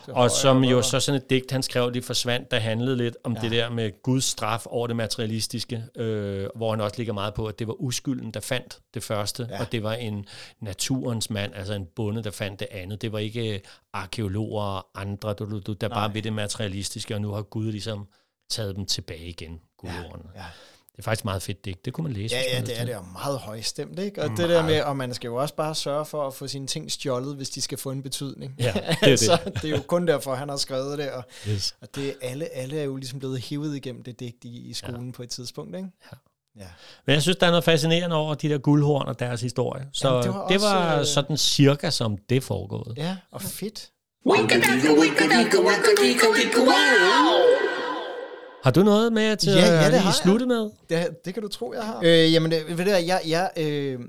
og 0.07 0.31
som 0.31 0.63
jo 0.63 0.81
så 0.81 0.99
sådan 0.99 1.21
et 1.21 1.29
digt, 1.29 1.51
han 1.51 1.63
skrev, 1.63 1.93
det 1.93 2.03
forsvandt, 2.03 2.51
der 2.51 2.59
handlede 2.59 2.97
lidt 2.97 3.17
om 3.23 3.33
ja. 3.33 3.41
det 3.41 3.51
der 3.51 3.69
med 3.69 4.01
Guds 4.03 4.23
straf 4.23 4.65
over 4.65 4.87
det 4.87 4.95
materialistiske, 4.95 5.83
øh, 5.95 6.47
hvor 6.55 6.69
han 6.71 6.81
også 6.81 6.97
ligger 6.97 7.13
meget 7.13 7.33
på, 7.33 7.45
at 7.45 7.59
det 7.59 7.67
var 7.67 7.81
uskylden, 7.81 8.31
der 8.31 8.39
fandt 8.39 8.79
det 8.93 9.03
første, 9.03 9.47
ja. 9.49 9.59
og 9.59 9.71
det 9.71 9.83
var 9.83 9.93
en 9.93 10.25
naturens 10.59 11.29
mand, 11.29 11.55
altså 11.55 11.73
en 11.73 11.85
bonde, 11.95 12.23
der 12.23 12.31
fandt 12.31 12.59
det 12.59 12.67
andet. 12.71 13.01
Det 13.01 13.11
var 13.11 13.19
ikke 13.19 13.61
arkeologer 13.93 14.63
og 14.63 14.87
andre, 14.95 15.33
du, 15.33 15.59
du, 15.59 15.73
der 15.73 15.87
Nej. 15.87 15.97
bare 15.97 16.13
ved 16.13 16.21
det 16.21 16.33
materialistiske, 16.33 17.15
og 17.15 17.21
nu 17.21 17.31
har 17.31 17.41
Gud 17.41 17.71
ligesom 17.71 18.07
taget 18.49 18.75
dem 18.75 18.85
tilbage 18.85 19.25
igen, 19.25 19.61
gudordene. 19.77 20.29
Ja, 20.35 20.41
ja. 20.41 20.45
Det 20.91 20.99
er 20.99 21.03
faktisk 21.03 21.25
meget 21.25 21.41
fedt 21.41 21.65
digt. 21.65 21.85
Det 21.85 21.93
kunne 21.93 22.03
man 22.03 22.13
læse. 22.13 22.35
Ja, 22.35 22.55
ja 22.55 22.61
det 22.61 22.79
er 22.81 22.85
det. 22.85 22.95
Og 22.95 23.05
meget 23.13 23.39
højstemt, 23.39 23.99
ikke? 23.99 24.21
Og 24.21 24.27
meget. 24.27 24.41
det 24.41 24.49
der 24.49 24.65
med, 24.65 24.81
og 24.81 24.97
man 24.97 25.13
skal 25.13 25.27
jo 25.27 25.35
også 25.35 25.55
bare 25.55 25.75
sørge 25.75 26.05
for 26.05 26.27
at 26.27 26.33
få 26.33 26.47
sine 26.47 26.67
ting 26.67 26.91
stjålet, 26.91 27.35
hvis 27.35 27.49
de 27.49 27.61
skal 27.61 27.77
få 27.77 27.91
en 27.91 28.03
betydning. 28.03 28.55
Ja, 28.59 28.73
det 28.73 28.81
er 29.01 29.07
altså, 29.07 29.39
det. 29.45 29.53
det 29.53 29.65
er 29.65 29.69
jo 29.69 29.81
kun 29.87 30.07
derfor, 30.07 30.35
han 30.35 30.49
har 30.49 30.57
skrevet 30.57 30.97
det. 30.97 31.11
Og, 31.11 31.23
yes. 31.49 31.75
og 31.81 31.95
det, 31.95 32.15
alle, 32.21 32.55
alle 32.55 32.79
er 32.79 32.83
jo 32.83 32.95
ligesom 32.95 33.19
blevet 33.19 33.39
hivet 33.39 33.75
igennem 33.75 34.03
det 34.03 34.19
digt 34.19 34.43
i, 34.43 34.69
i 34.69 34.73
skolen 34.73 35.05
ja. 35.05 35.11
på 35.11 35.23
et 35.23 35.29
tidspunkt, 35.29 35.75
ikke? 35.75 35.89
Ja. 36.11 36.17
Ja. 36.59 36.67
Men 37.05 37.13
jeg 37.13 37.21
synes, 37.21 37.37
der 37.37 37.47
er 37.47 37.51
noget 37.51 37.63
fascinerende 37.63 38.15
over 38.15 38.33
de 38.33 38.49
der 38.49 38.57
guldhorn 38.57 39.07
og 39.07 39.19
deres 39.19 39.41
historie. 39.41 39.87
Så 39.93 40.07
Jamen, 40.07 40.23
det 40.23 40.33
var, 40.33 40.47
det 40.47 40.61
var 40.61 40.99
også, 40.99 41.13
sådan 41.13 41.37
cirka, 41.37 41.89
som 41.89 42.17
det 42.29 42.43
foregået. 42.43 42.93
Ja, 42.97 43.17
og 43.31 43.41
fedt. 43.41 43.89
Har 48.63 48.71
du 48.71 48.83
noget 48.83 49.13
med 49.13 49.37
til 49.37 49.53
ja, 49.53 49.81
ja, 49.81 49.91
det 49.91 50.07
at 50.07 50.13
slutte 50.23 50.45
med? 50.45 50.69
Det, 50.89 51.25
det 51.25 51.33
kan 51.33 51.43
du 51.43 51.49
tro, 51.49 51.73
jeg 51.73 51.83
har. 51.83 52.01
Øh, 52.03 52.33
jamen, 52.33 52.51
det, 52.51 52.77
ved 52.77 52.85
du, 52.85 52.91
jeg, 52.91 53.21
jeg, 53.27 53.51
øh, 53.57 53.99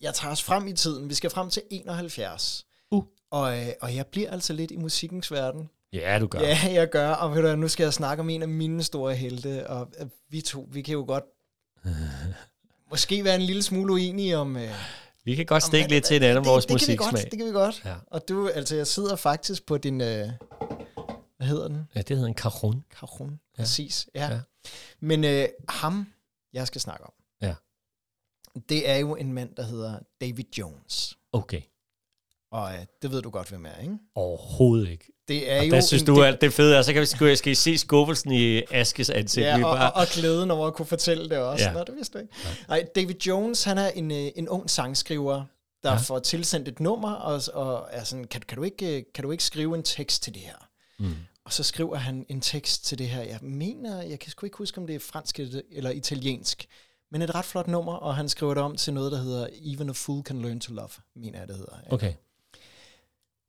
jeg 0.00 0.14
tager 0.14 0.32
os 0.32 0.42
frem 0.42 0.66
i 0.66 0.72
tiden. 0.72 1.08
Vi 1.08 1.14
skal 1.14 1.30
frem 1.30 1.50
til 1.50 1.62
71. 1.70 2.66
Uh. 2.90 3.04
Og, 3.30 3.58
øh, 3.58 3.66
og 3.80 3.96
jeg 3.96 4.06
bliver 4.06 4.30
altså 4.30 4.52
lidt 4.52 4.70
i 4.70 4.76
musikkens 4.76 5.32
verden. 5.32 5.70
Ja, 5.92 6.18
du 6.20 6.26
gør. 6.26 6.40
Ja, 6.40 6.58
jeg 6.72 6.90
gør. 6.90 7.10
Og 7.10 7.34
ved 7.34 7.42
du, 7.42 7.56
nu 7.56 7.68
skal 7.68 7.84
jeg 7.84 7.92
snakke 7.92 8.20
om 8.20 8.30
en 8.30 8.42
af 8.42 8.48
mine 8.48 8.82
store 8.82 9.14
helte. 9.14 9.66
Og 9.66 9.88
øh, 10.00 10.06
vi 10.30 10.40
to, 10.40 10.68
vi 10.72 10.82
kan 10.82 10.92
jo 10.92 11.04
godt 11.06 11.24
måske 12.90 13.24
være 13.24 13.34
en 13.34 13.42
lille 13.42 13.62
smule 13.62 13.92
uenige 13.92 14.38
om... 14.38 14.56
Øh, 14.56 14.70
vi 15.24 15.34
kan 15.34 15.46
godt 15.46 15.62
stikke 15.62 15.88
lidt 15.88 16.04
til 16.04 16.16
en 16.16 16.22
anden 16.22 16.44
vores 16.44 16.68
musiksmag. 16.70 17.22
Det 17.30 17.38
kan 17.38 17.46
vi 17.46 17.52
godt. 17.52 17.82
Ja. 17.84 17.94
Og 18.06 18.28
du, 18.28 18.48
altså, 18.48 18.76
jeg 18.76 18.86
sidder 18.86 19.16
faktisk 19.16 19.66
på 19.66 19.78
din... 19.78 20.00
Øh, 20.00 20.28
hvad 21.40 21.48
hedder 21.48 21.68
den? 21.68 21.88
Ja, 21.94 22.02
det 22.02 22.16
hedder 22.16 22.28
en 22.28 22.34
cajon. 22.34 22.84
Cajon, 23.00 23.40
ja. 23.58 23.62
præcis. 23.62 24.08
Ja. 24.14 24.30
ja. 24.30 24.40
Men 25.00 25.24
øh, 25.24 25.48
ham, 25.68 26.12
jeg 26.52 26.66
skal 26.66 26.80
snakke 26.80 27.04
om, 27.04 27.12
ja. 27.42 27.54
det 28.68 28.88
er 28.88 28.96
jo 28.96 29.16
en 29.16 29.32
mand, 29.32 29.56
der 29.56 29.62
hedder 29.62 29.98
David 30.20 30.44
Jones. 30.58 31.18
Okay. 31.32 31.60
Og 32.52 32.72
øh, 32.72 32.78
det 33.02 33.10
ved 33.10 33.22
du 33.22 33.30
godt, 33.30 33.48
hvem 33.48 33.66
er, 33.66 33.82
ikke? 33.82 33.98
Overhovedet 34.14 34.88
ikke. 34.88 35.04
Det 35.28 35.52
er 35.52 35.58
og 35.58 35.66
jo 35.66 35.70
der 35.70 35.80
synes 35.80 36.02
en, 36.02 36.06
du, 36.06 36.22
at 36.22 36.40
det 36.40 36.46
er 36.46 36.50
fedt, 36.50 36.76
og 36.76 36.84
så 36.84 36.92
kan 36.92 37.00
vi, 37.00 37.06
skal, 37.06 37.36
skal 37.36 37.52
I 37.52 37.54
se 37.54 37.78
skuffelsen 37.78 38.32
i 38.32 38.62
Askes 38.70 39.10
ansigt. 39.10 39.46
Ja, 39.46 39.54
og, 39.54 39.60
bare... 39.60 39.92
og, 39.92 40.00
og 40.00 40.06
glæden 40.06 40.50
over 40.50 40.66
at 40.66 40.74
kunne 40.74 40.86
fortælle 40.86 41.28
det 41.28 41.38
også. 41.38 41.64
Ja. 41.64 41.72
Nå, 41.72 41.84
det 41.84 41.96
vidste 41.96 42.18
du 42.18 42.22
ikke. 42.22 42.34
Nej, 42.68 42.86
David 42.94 43.26
Jones, 43.26 43.64
han 43.64 43.78
er 43.78 43.88
en, 43.88 44.10
øh, 44.10 44.30
en 44.36 44.48
ung 44.48 44.70
sangskriver, 44.70 45.44
der 45.82 45.90
ja. 45.90 45.96
får 45.96 46.18
tilsendt 46.18 46.68
et 46.68 46.80
nummer, 46.80 47.12
og, 47.12 47.42
og 47.54 47.88
er 47.90 48.04
sådan, 48.04 48.24
kan, 48.24 48.42
kan, 48.48 48.56
du 48.56 48.62
ikke, 48.62 48.96
øh, 48.96 49.02
kan 49.14 49.24
du 49.24 49.30
ikke 49.30 49.44
skrive 49.44 49.74
en 49.74 49.82
tekst 49.82 50.22
til 50.22 50.34
det 50.34 50.42
her? 50.42 50.68
Mm. 50.98 51.14
Og 51.50 51.54
så 51.54 51.62
skriver 51.62 51.96
han 51.96 52.26
en 52.28 52.40
tekst 52.40 52.84
til 52.84 52.98
det 52.98 53.08
her. 53.08 53.22
Jeg 53.22 53.38
mener, 53.42 54.02
jeg 54.02 54.18
kan 54.18 54.30
sgu 54.30 54.46
ikke 54.46 54.58
huske, 54.58 54.78
om 54.78 54.86
det 54.86 54.96
er 54.96 55.00
fransk 55.00 55.40
eller 55.70 55.90
italiensk, 55.90 56.66
men 57.12 57.22
et 57.22 57.34
ret 57.34 57.44
flot 57.44 57.68
nummer, 57.68 57.92
og 57.92 58.16
han 58.16 58.28
skriver 58.28 58.54
det 58.54 58.62
om 58.62 58.76
til 58.76 58.94
noget, 58.94 59.12
der 59.12 59.18
hedder 59.18 59.48
Even 59.64 59.88
a 59.88 59.92
Fool 59.92 60.22
Can 60.22 60.42
Learn 60.42 60.60
to 60.60 60.72
Love, 60.72 60.88
mener 61.16 61.38
jeg, 61.38 61.48
det 61.48 61.56
hedder. 61.56 61.72
Okay. 61.90 62.12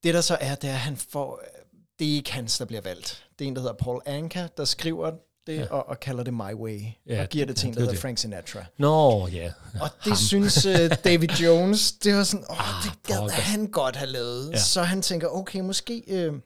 Det 0.04 0.14
der 0.14 0.22
så 0.22 0.38
er, 0.42 0.56
det 0.56 0.70
er, 0.70 0.74
at 0.74 0.80
han 0.80 0.98
får, 0.98 1.42
det 2.00 2.12
er 2.12 2.16
ikke 2.16 2.32
hans, 2.32 2.58
der 2.58 2.66
bliver 2.66 2.82
valgt. 2.82 3.26
Det 3.40 3.46
er 3.46 3.48
en, 3.48 3.56
der 3.56 3.62
hedder 3.62 3.76
Paul 3.76 4.02
Anka, 4.06 4.48
der 4.58 4.66
skriver 4.66 5.12
det 5.48 5.58
ja. 5.58 5.66
og, 5.66 5.90
og 5.90 6.00
kalder 6.00 6.24
det 6.24 6.34
My 6.34 6.54
Way, 6.54 6.82
ja, 7.08 7.22
og 7.22 7.30
giver 7.30 7.46
det 7.46 7.56
til 7.56 7.68
en, 7.68 7.74
der 7.74 7.80
hedder 7.80 7.94
det. 7.94 8.02
Frank 8.02 8.18
Sinatra. 8.18 8.66
Nå, 8.78 9.28
ja. 9.28 9.38
Yeah. 9.38 9.52
Og 9.82 9.90
det 10.04 10.12
Ham. 10.12 10.16
synes 10.16 10.66
uh, 10.66 10.74
David 11.04 11.30
Jones, 11.30 11.92
det 11.92 12.16
var 12.16 12.24
sådan, 12.24 12.46
åh, 12.50 12.60
oh, 12.60 12.84
det 12.84 13.04
gad 13.04 13.30
han 13.30 13.68
godt 13.68 13.96
have 13.96 14.10
lavet. 14.10 14.52
Ja. 14.52 14.58
Så 14.58 14.84
han 14.84 15.02
tænker, 15.02 15.28
okay, 15.28 15.60
måske... 15.60 16.28
Uh, 16.30 16.40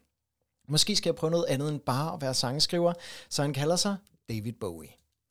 Måske 0.67 0.95
skal 0.95 1.09
jeg 1.09 1.15
prøve 1.15 1.31
noget 1.31 1.45
andet 1.49 1.69
end 1.69 1.79
bare 1.79 2.13
at 2.13 2.21
være 2.21 2.33
sangskriver. 2.33 2.93
Så 3.29 3.41
han 3.41 3.53
kalder 3.53 3.75
sig 3.75 3.95
David 4.29 4.53
Bowie. 4.59 4.89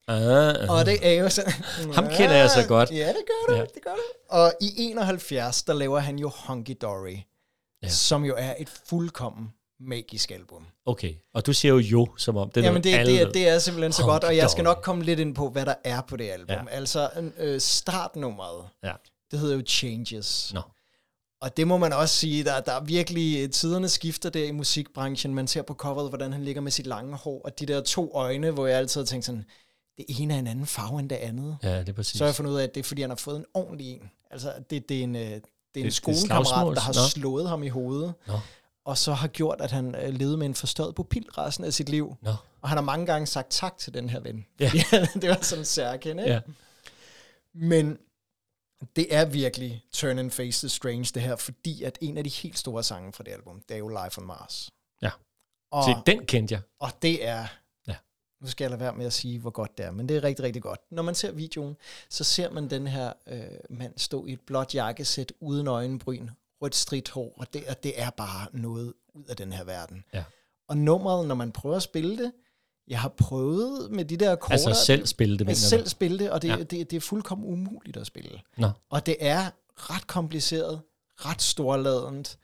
Uh, 0.08 0.14
uh. 0.14 0.76
Og 0.76 0.86
det 0.86 0.98
er 1.02 1.12
jo 1.12 1.28
sådan... 1.28 1.52
Ham 1.94 2.08
kender 2.08 2.34
jeg 2.34 2.50
så 2.50 2.64
godt. 2.68 2.90
Ja, 2.90 3.08
det 3.08 3.24
gør 3.26 3.54
du. 3.54 3.60
Ja. 3.60 3.64
Det 3.74 3.82
gør 3.84 3.90
du. 3.90 4.02
Og 4.28 4.52
i 4.60 4.72
71, 4.76 5.62
der 5.62 5.72
laver 5.72 5.98
han 5.98 6.18
jo 6.18 6.30
Hunky 6.46 6.76
Dory, 6.82 7.16
ja. 7.82 7.88
som 7.88 8.24
jo 8.24 8.34
er 8.38 8.54
et 8.58 8.68
fuldkommen 8.68 9.52
magisk 9.80 10.30
album. 10.30 10.66
Okay, 10.86 11.14
og 11.34 11.46
du 11.46 11.52
siger 11.52 11.72
jo 11.72 11.78
jo, 11.78 12.08
som 12.16 12.36
om 12.36 12.50
det 12.50 12.60
er 12.60 12.64
Jamen 12.64 12.84
det, 12.84 13.06
det, 13.06 13.20
er, 13.20 13.32
det 13.32 13.48
er 13.48 13.58
simpelthen 13.58 13.92
så 13.92 14.02
godt, 14.02 14.24
og 14.24 14.36
jeg 14.36 14.50
skal 14.50 14.64
nok 14.64 14.80
komme 14.82 15.04
lidt 15.04 15.20
ind 15.20 15.34
på, 15.34 15.48
hvad 15.48 15.66
der 15.66 15.74
er 15.84 16.00
på 16.00 16.16
det 16.16 16.30
album. 16.30 16.68
Ja. 16.68 16.76
Altså, 16.76 17.10
øh, 17.38 17.60
startnummeret, 17.60 18.68
ja. 18.82 18.92
det 19.30 19.38
hedder 19.38 19.56
jo 19.56 19.62
Changes. 19.66 20.54
No. 20.54 20.60
Og 21.44 21.56
det 21.56 21.66
må 21.66 21.78
man 21.78 21.92
også 21.92 22.14
sige, 22.14 22.44
der, 22.44 22.60
der 22.60 22.72
er 22.72 22.80
virkelig 22.80 23.50
tiderne 23.50 23.88
skifter 23.88 24.30
der 24.30 24.44
i 24.44 24.50
musikbranchen. 24.50 25.34
Man 25.34 25.46
ser 25.46 25.62
på 25.62 25.74
coveret, 25.74 26.08
hvordan 26.08 26.32
han 26.32 26.44
ligger 26.44 26.62
med 26.62 26.70
sit 26.70 26.86
lange 26.86 27.16
hår, 27.16 27.40
og 27.44 27.58
de 27.58 27.66
der 27.66 27.80
to 27.80 28.10
øjne, 28.14 28.50
hvor 28.50 28.66
jeg 28.66 28.78
altid 28.78 29.00
har 29.00 29.06
tænkt 29.06 29.24
sådan, 29.24 29.44
det 29.96 30.04
ene 30.08 30.34
er 30.34 30.38
en 30.38 30.46
anden 30.46 30.66
farve 30.66 31.00
end 31.00 31.10
det 31.10 31.16
andet. 31.16 31.56
Ja, 31.62 31.80
det 31.80 31.88
er 31.88 31.92
præcis. 31.92 32.18
Så 32.18 32.24
har 32.24 32.28
jeg 32.28 32.34
fundet 32.34 32.52
ud 32.52 32.56
af, 32.56 32.62
at 32.62 32.74
det 32.74 32.80
er, 32.80 32.84
fordi 32.84 33.00
han 33.00 33.10
har 33.10 33.16
fået 33.16 33.36
en 33.36 33.44
ordentlig 33.54 33.92
en. 33.92 34.10
Altså, 34.30 34.52
det, 34.70 34.88
det 34.88 34.98
er 34.98 35.02
en, 35.02 35.16
øh, 35.16 35.22
det 35.22 35.32
er 35.32 35.40
en 35.76 35.84
det, 35.84 35.94
skolekammerat, 35.94 36.76
der 36.76 36.80
har 36.82 36.92
Nå. 36.92 37.08
slået 37.08 37.48
ham 37.48 37.62
i 37.62 37.68
hovedet. 37.68 38.14
Nå. 38.26 38.38
Og 38.84 38.98
så 38.98 39.12
har 39.12 39.28
gjort, 39.28 39.60
at 39.60 39.70
han 39.70 39.94
øh, 39.94 40.14
levede 40.14 40.36
med 40.36 40.46
en 40.46 40.54
forstået 40.54 40.94
pupil 40.94 41.26
resten 41.30 41.64
af 41.64 41.72
sit 41.72 41.88
liv. 41.88 42.16
Nå. 42.22 42.34
Og 42.62 42.68
han 42.68 42.78
har 42.78 42.84
mange 42.84 43.06
gange 43.06 43.26
sagt 43.26 43.50
tak 43.50 43.78
til 43.78 43.94
den 43.94 44.08
her 44.08 44.20
ven. 44.20 44.46
Ja. 44.60 44.70
det 45.20 45.28
var 45.28 45.38
sådan 45.42 45.60
en 45.62 45.66
særkende. 45.66 46.22
Ja. 46.22 46.40
Men 47.54 47.98
det 48.96 49.14
er 49.14 49.24
virkelig 49.24 49.84
Turn 49.92 50.18
and 50.18 50.30
Face 50.30 50.66
the 50.66 50.68
Strange, 50.68 51.10
det 51.14 51.22
her, 51.22 51.36
fordi 51.36 51.82
at 51.82 51.98
en 52.00 52.18
af 52.18 52.24
de 52.24 52.30
helt 52.30 52.58
store 52.58 52.82
sange 52.82 53.12
fra 53.12 53.24
det 53.24 53.32
album, 53.32 53.62
det 53.68 53.74
er 53.74 53.78
jo 53.78 53.88
Life 53.88 54.20
on 54.20 54.26
Mars. 54.26 54.70
Ja. 55.02 55.10
Og, 55.72 55.84
Så 55.84 56.02
den 56.06 56.26
kendte 56.26 56.52
jeg. 56.52 56.60
Og 56.80 56.90
det 57.02 57.26
er, 57.26 57.46
ja. 57.86 57.96
nu 58.40 58.46
skal 58.46 58.64
jeg 58.64 58.70
lade 58.70 58.80
være 58.80 58.94
med 58.94 59.06
at 59.06 59.12
sige, 59.12 59.38
hvor 59.38 59.50
godt 59.50 59.78
det 59.78 59.86
er, 59.86 59.90
men 59.90 60.08
det 60.08 60.16
er 60.16 60.24
rigtig, 60.24 60.44
rigtig 60.44 60.62
godt. 60.62 60.80
Når 60.90 61.02
man 61.02 61.14
ser 61.14 61.32
videoen, 61.32 61.76
så 62.08 62.24
ser 62.24 62.50
man 62.50 62.70
den 62.70 62.86
her 62.86 63.12
øh, 63.26 63.42
mand 63.70 63.92
stå 63.96 64.26
i 64.26 64.32
et 64.32 64.40
blåt 64.40 64.74
jakkesæt 64.74 65.32
uden 65.40 65.68
øjenbryn, 65.68 66.28
rødt 66.62 66.74
stridt 66.74 67.10
hår, 67.10 67.34
og 67.36 67.52
det, 67.52 67.64
og 67.68 67.82
det 67.82 68.00
er 68.00 68.10
bare 68.10 68.46
noget 68.52 68.94
ud 69.14 69.24
af 69.24 69.36
den 69.36 69.52
her 69.52 69.64
verden. 69.64 70.04
Ja. 70.12 70.24
Og 70.68 70.76
nummeret, 70.76 71.28
når 71.28 71.34
man 71.34 71.52
prøver 71.52 71.76
at 71.76 71.82
spille 71.82 72.18
det, 72.18 72.32
jeg 72.88 73.00
har 73.00 73.08
prøvet 73.08 73.90
med 73.90 74.04
de 74.04 74.16
der 74.16 74.32
akkorder. 74.32 74.52
Altså 74.52 74.84
selv 74.84 75.06
spille 75.06 75.38
det, 75.38 75.46
mener 75.46 75.54
Selv 75.54 75.86
spille 75.86 76.18
det, 76.18 76.30
og 76.30 76.42
det, 76.42 76.48
ja. 76.48 76.56
det, 76.56 76.70
det 76.90 76.92
er 76.92 77.00
fuldkommen 77.00 77.52
umuligt 77.52 77.96
at 77.96 78.06
spille. 78.06 78.40
Nå. 78.56 78.70
Og 78.90 79.06
det 79.06 79.16
er 79.20 79.50
ret 79.76 80.06
kompliceret, 80.06 80.80
ret 81.16 81.42
storladent, 81.42 82.38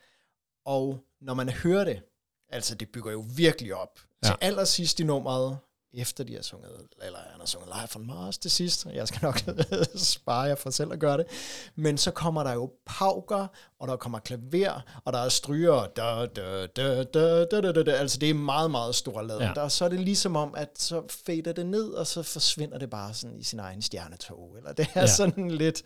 og 0.65 0.99
når 1.21 1.35
man 1.35 1.49
hører 1.49 1.85
det, 1.85 2.03
altså 2.49 2.75
det 2.75 2.89
bygger 2.89 3.13
jo 3.13 3.25
virkelig 3.37 3.75
op. 3.75 4.01
Ja. 4.23 4.29
Til 4.29 4.37
allersidst 4.41 5.01
i 5.01 5.05
nummeret, 5.05 5.59
efter 5.93 6.25
de 6.25 6.35
har 6.35 6.43
sunget, 6.43 6.71
eller 7.03 7.19
han 7.19 7.41
har 7.41 7.47
sunget 7.47 7.71
Live 7.77 7.89
from 7.89 8.03
Mars 8.03 8.39
til 8.39 8.51
sidst, 8.51 8.87
jeg 8.87 9.09
skal 9.09 9.21
nok 9.23 9.41
spare 9.95 10.41
jer 10.41 10.55
for 10.55 10.71
selv 10.71 10.93
at 10.93 10.99
gøre 11.01 11.17
det, 11.19 11.27
men 11.75 11.99
så 11.99 12.11
kommer 12.11 12.43
der 12.43 12.53
jo 12.53 12.73
pauker, 12.87 13.47
og 13.79 13.89
der 13.89 13.97
kommer 13.97 14.19
klaver, 14.19 15.01
og 15.05 15.13
der 15.13 15.19
er 15.19 15.29
stryger, 15.29 15.87
da, 15.87 16.27
da, 16.27 16.67
da, 16.67 17.05
da, 17.05 17.45
da, 17.45 17.61
da, 17.61 17.73
da, 17.73 17.83
da. 17.83 17.93
altså 17.93 18.19
det 18.19 18.31
er 18.31 18.35
meget, 18.35 18.71
meget 18.71 18.95
stor 18.95 19.23
laden. 19.23 19.43
Ja. 19.43 19.53
Der, 19.55 19.69
så 19.69 19.85
er 19.85 19.89
det 19.89 20.01
ligesom 20.01 20.37
om, 20.37 20.55
at 20.55 20.71
så 20.79 21.03
fader 21.09 21.53
det 21.53 21.67
ned, 21.67 21.89
og 21.91 22.07
så 22.07 22.23
forsvinder 22.23 22.79
det 22.79 22.91
bare 22.91 23.15
sådan 23.15 23.39
i 23.39 23.43
sin 23.43 23.59
egen 23.59 23.83
stjernetog, 23.83 24.57
eller 24.57 24.73
det 24.73 24.87
er 24.95 25.01
ja. 25.01 25.07
sådan 25.07 25.51
lidt 25.51 25.83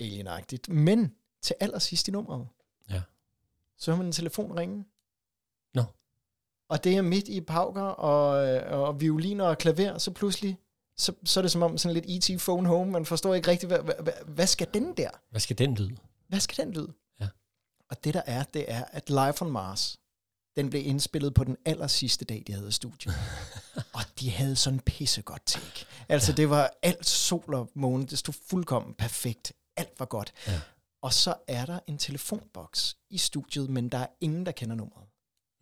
alienagtigt. 0.00 0.68
Men 0.68 1.14
til 1.42 1.56
allersidst 1.60 2.08
i 2.08 2.10
nummeret, 2.10 2.46
ja. 2.90 3.02
så 3.78 3.90
har 3.90 3.96
man 3.96 4.06
en 4.06 4.12
telefon 4.12 4.58
ringe. 4.58 4.84
Og 6.68 6.84
det 6.84 6.96
er 6.96 7.02
midt 7.02 7.28
i 7.28 7.40
pauker 7.40 7.82
og, 7.82 8.30
og 8.86 9.00
violiner 9.00 9.44
og 9.44 9.58
klaver, 9.58 9.98
så 9.98 10.10
pludselig, 10.10 10.58
så, 10.96 11.12
så 11.24 11.40
er 11.40 11.42
det 11.42 11.50
som 11.50 11.62
om 11.62 11.78
sådan 11.78 11.94
lidt 11.94 12.30
E.T. 12.30 12.40
phone 12.40 12.68
home, 12.68 12.90
man 12.90 13.06
forstår 13.06 13.34
ikke 13.34 13.50
rigtigt, 13.50 13.72
hvad, 13.72 13.94
hvad, 14.02 14.12
hvad 14.26 14.46
skal 14.46 14.68
den 14.74 14.96
der? 14.96 15.10
Hvad 15.30 15.40
skal 15.40 15.58
den 15.58 15.74
lyde? 15.74 15.96
Hvad 16.28 16.40
skal 16.40 16.64
den 16.64 16.74
lyde? 16.74 16.92
Ja. 17.20 17.28
Og 17.90 18.04
det 18.04 18.14
der 18.14 18.22
er, 18.26 18.42
det 18.42 18.64
er, 18.68 18.84
at 18.84 19.08
Live 19.08 19.42
on 19.42 19.50
Mars, 19.50 19.98
den 20.56 20.70
blev 20.70 20.86
indspillet 20.86 21.34
på 21.34 21.44
den 21.44 21.56
aller 21.64 21.86
sidste 21.86 22.24
dag, 22.24 22.42
de 22.46 22.52
havde 22.52 22.72
studiet. 22.72 23.14
og 23.96 24.02
de 24.20 24.30
havde 24.30 24.56
sådan 24.56 24.80
pissegodt 24.80 25.46
take. 25.46 25.86
Altså 26.08 26.32
ja. 26.32 26.36
det 26.36 26.50
var 26.50 26.70
alt 26.82 27.06
sol 27.06 27.54
og 27.54 27.70
måne, 27.74 28.06
det 28.06 28.18
stod 28.18 28.34
fuldkommen 28.50 28.94
perfekt. 28.94 29.52
Alt 29.76 29.92
var 29.98 30.06
godt. 30.06 30.32
Ja. 30.46 30.60
Og 31.02 31.12
så 31.12 31.34
er 31.48 31.66
der 31.66 31.78
en 31.86 31.98
telefonboks 31.98 32.96
i 33.10 33.18
studiet, 33.18 33.70
men 33.70 33.88
der 33.88 33.98
er 33.98 34.06
ingen, 34.20 34.46
der 34.46 34.52
kender 34.52 34.76
nummeret. 34.76 35.06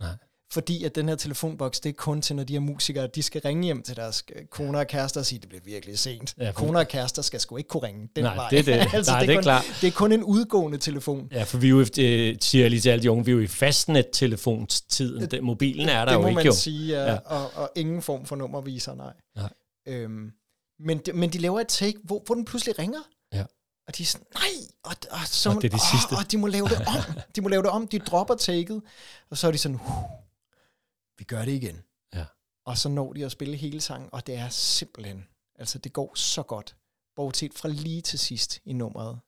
Nej. 0.01 0.17
Fordi 0.55 0.85
at 0.85 0.95
den 0.95 1.09
her 1.09 1.17
telefonboks, 1.17 1.81
det 1.81 1.89
er 1.89 1.93
kun 1.93 2.23
til, 2.23 2.37
når 2.37 2.45
de 2.45 2.53
her 2.53 2.61
musikere, 2.61 3.07
de 3.07 3.23
skal 3.23 3.41
ringe 3.45 3.65
hjem 3.65 3.83
til 3.83 3.97
deres 3.97 4.25
koner 4.51 4.79
og 4.79 4.87
kærester 4.87 5.21
og 5.21 5.27
sige, 5.27 5.39
det 5.39 5.49
bliver 5.49 5.63
virkelig 5.65 5.99
sent. 5.99 6.35
Ja, 6.39 6.45
Ja, 6.45 6.53
koner 6.53 6.81
og 6.81 6.89
kærester 6.89 7.23
skal 7.23 7.41
sgu 7.41 7.57
ikke 7.57 7.69
kunne 7.69 7.83
ringe 7.87 8.09
den 8.17 8.25
Nej, 8.25 8.35
vej. 8.35 8.49
det 8.51 8.59
er 8.59 8.63
det. 8.63 8.93
Nej, 9.07 9.21
det 9.21 9.31
er 9.31 9.35
kun, 9.35 9.43
klart. 9.43 9.65
Det 9.81 9.87
er 9.87 9.91
kun 9.93 10.13
en 10.13 10.23
udgående 10.25 10.79
telefon. 10.79 11.29
Ja, 11.33 11.43
for 11.43 11.59
vi 11.59 11.67
er 11.67 11.71
jo, 11.71 11.81
øh, 11.81 12.37
siger 12.41 12.69
lige 12.69 12.81
til 12.81 12.89
alle 12.89 13.03
de 13.03 13.11
unge, 13.11 13.25
vi 13.25 13.31
er 13.31 13.35
jo 13.35 13.41
i 13.41 13.47
fastnet-telefonstiden. 13.47 15.31
Det, 15.31 15.45
mobilen 15.45 15.89
er 15.89 15.99
der 15.99 16.05
det 16.05 16.13
jo 16.13 16.21
må 16.21 16.29
ikke 16.29 16.35
man 16.37 16.47
jo. 16.47 16.53
sige, 16.53 17.03
ja. 17.05 17.15
Og, 17.15 17.51
og 17.55 17.71
ingen 17.77 18.03
form 18.03 18.27
for 18.27 18.37
nummerviser, 18.37 18.95
nej. 18.95 19.13
Nej. 19.37 19.49
Øhm, 19.89 20.31
men, 20.81 20.99
de, 20.99 21.13
men 21.13 21.31
de 21.31 21.39
laver 21.39 21.61
et 21.61 21.69
take, 21.69 21.99
hvor, 22.05 22.23
hvor 22.27 22.35
den 22.35 22.45
pludselig 22.45 22.79
ringer. 22.79 23.01
Ja. 23.33 23.45
Og 23.89 23.97
de 23.99 24.03
er 24.03 24.07
sådan, 24.07 24.27
nej, 24.35 24.51
og, 24.85 24.93
og, 25.11 25.19
så, 25.27 25.51
Og 25.51 25.57
det 25.57 25.65
er 25.65 25.69
det 25.69 25.75
åh, 25.75 25.99
sidste. 25.99 26.13
Og 26.21 26.33
de 26.33 26.39
må 26.39 26.47
lave 26.47 26.69
det 26.69 26.79
om. 26.87 27.19
De 27.37 27.41
må 27.41 27.49
lave 27.49 27.63
det 27.63 27.71
om. 27.71 27.87
De 27.89 27.99
dropper 27.99 28.35
taket, 28.35 28.83
og 29.31 29.39
så 29.39 29.47
er 29.47 29.51
de 29.53 29.59
sådan, 29.59 29.75
uh, 29.75 29.81
vi 31.19 31.25
gør 31.25 31.45
det 31.45 31.53
igen. 31.53 31.83
Ja. 32.15 32.25
Og 32.67 32.79
så 32.79 32.89
når 32.89 33.13
de 33.13 33.25
at 33.25 33.33
spille 33.33 33.57
hele 33.57 33.81
sangen, 33.81 34.09
og 34.13 34.27
det 34.27 34.35
er 34.35 34.49
simpelthen, 34.49 35.25
altså 35.59 35.79
det 35.79 35.93
går 35.93 36.13
så 36.15 36.43
godt. 36.43 36.77
Bortset 37.17 37.55
fra 37.55 37.69
lige 37.69 38.01
til 38.01 38.19
sidst 38.19 38.61
i 38.65 38.73
nummeret, 38.73 39.19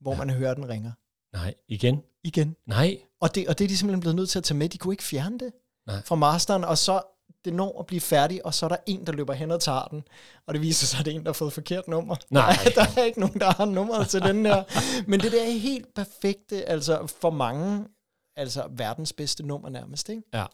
hvor 0.00 0.12
Ja. 0.12 0.18
man 0.18 0.30
hører, 0.30 0.54
den 0.54 0.68
ringer. 0.68 0.92
Nej, 1.32 1.54
igen? 1.68 2.02
Igen. 2.24 2.56
Nej. 2.66 2.98
Og 3.20 3.34
det, 3.34 3.48
og 3.48 3.58
det 3.58 3.64
er 3.64 3.68
de 3.68 3.76
simpelthen 3.76 4.00
blevet 4.00 4.16
nødt 4.16 4.30
til 4.30 4.38
at 4.38 4.44
tage 4.44 4.58
med. 4.58 4.68
De 4.68 4.78
kunne 4.78 4.94
ikke 4.94 5.02
fjerne 5.04 5.38
det 5.38 5.52
Nej. 5.86 6.02
fra 6.04 6.14
masteren, 6.14 6.64
og 6.64 6.78
så 6.78 7.02
det 7.44 7.54
når 7.54 7.80
at 7.80 7.86
blive 7.86 8.00
færdig, 8.00 8.46
og 8.46 8.54
så 8.54 8.66
er 8.66 8.68
der 8.68 8.76
en, 8.86 9.06
der 9.06 9.12
løber 9.12 9.32
hen 9.34 9.50
og 9.50 9.60
tager 9.60 9.84
den. 9.84 10.02
Og 10.46 10.54
det 10.54 10.62
viser 10.62 10.86
sig, 10.86 10.98
at 11.00 11.04
det 11.06 11.10
er 11.12 11.16
en, 11.18 11.22
der 11.24 11.28
har 11.28 11.32
fået 11.34 11.52
forkert 11.52 11.88
nummer. 11.88 12.16
Nej. 12.30 12.52
Der, 12.64 12.70
er- 12.82 12.92
der 12.94 13.00
er 13.00 13.04
ikke 13.04 13.20
nogen, 13.20 13.40
der 13.40 13.52
har 13.52 13.64
nummeret 13.64 14.08
til 14.08 14.20
den 14.20 14.46
her. 14.46 14.64
Men 15.10 15.20
det 15.20 15.32
der 15.32 15.42
er 15.42 15.50
helt 15.50 15.94
perfekte, 15.94 16.64
altså 16.64 17.06
for 17.06 17.30
mange, 17.30 17.86
altså 18.36 18.68
verdens 18.70 19.12
bedste 19.12 19.42
nummer 19.46 19.68
nærmest, 19.68 20.08
ikke? 20.08 20.22
Ja. 20.34 20.46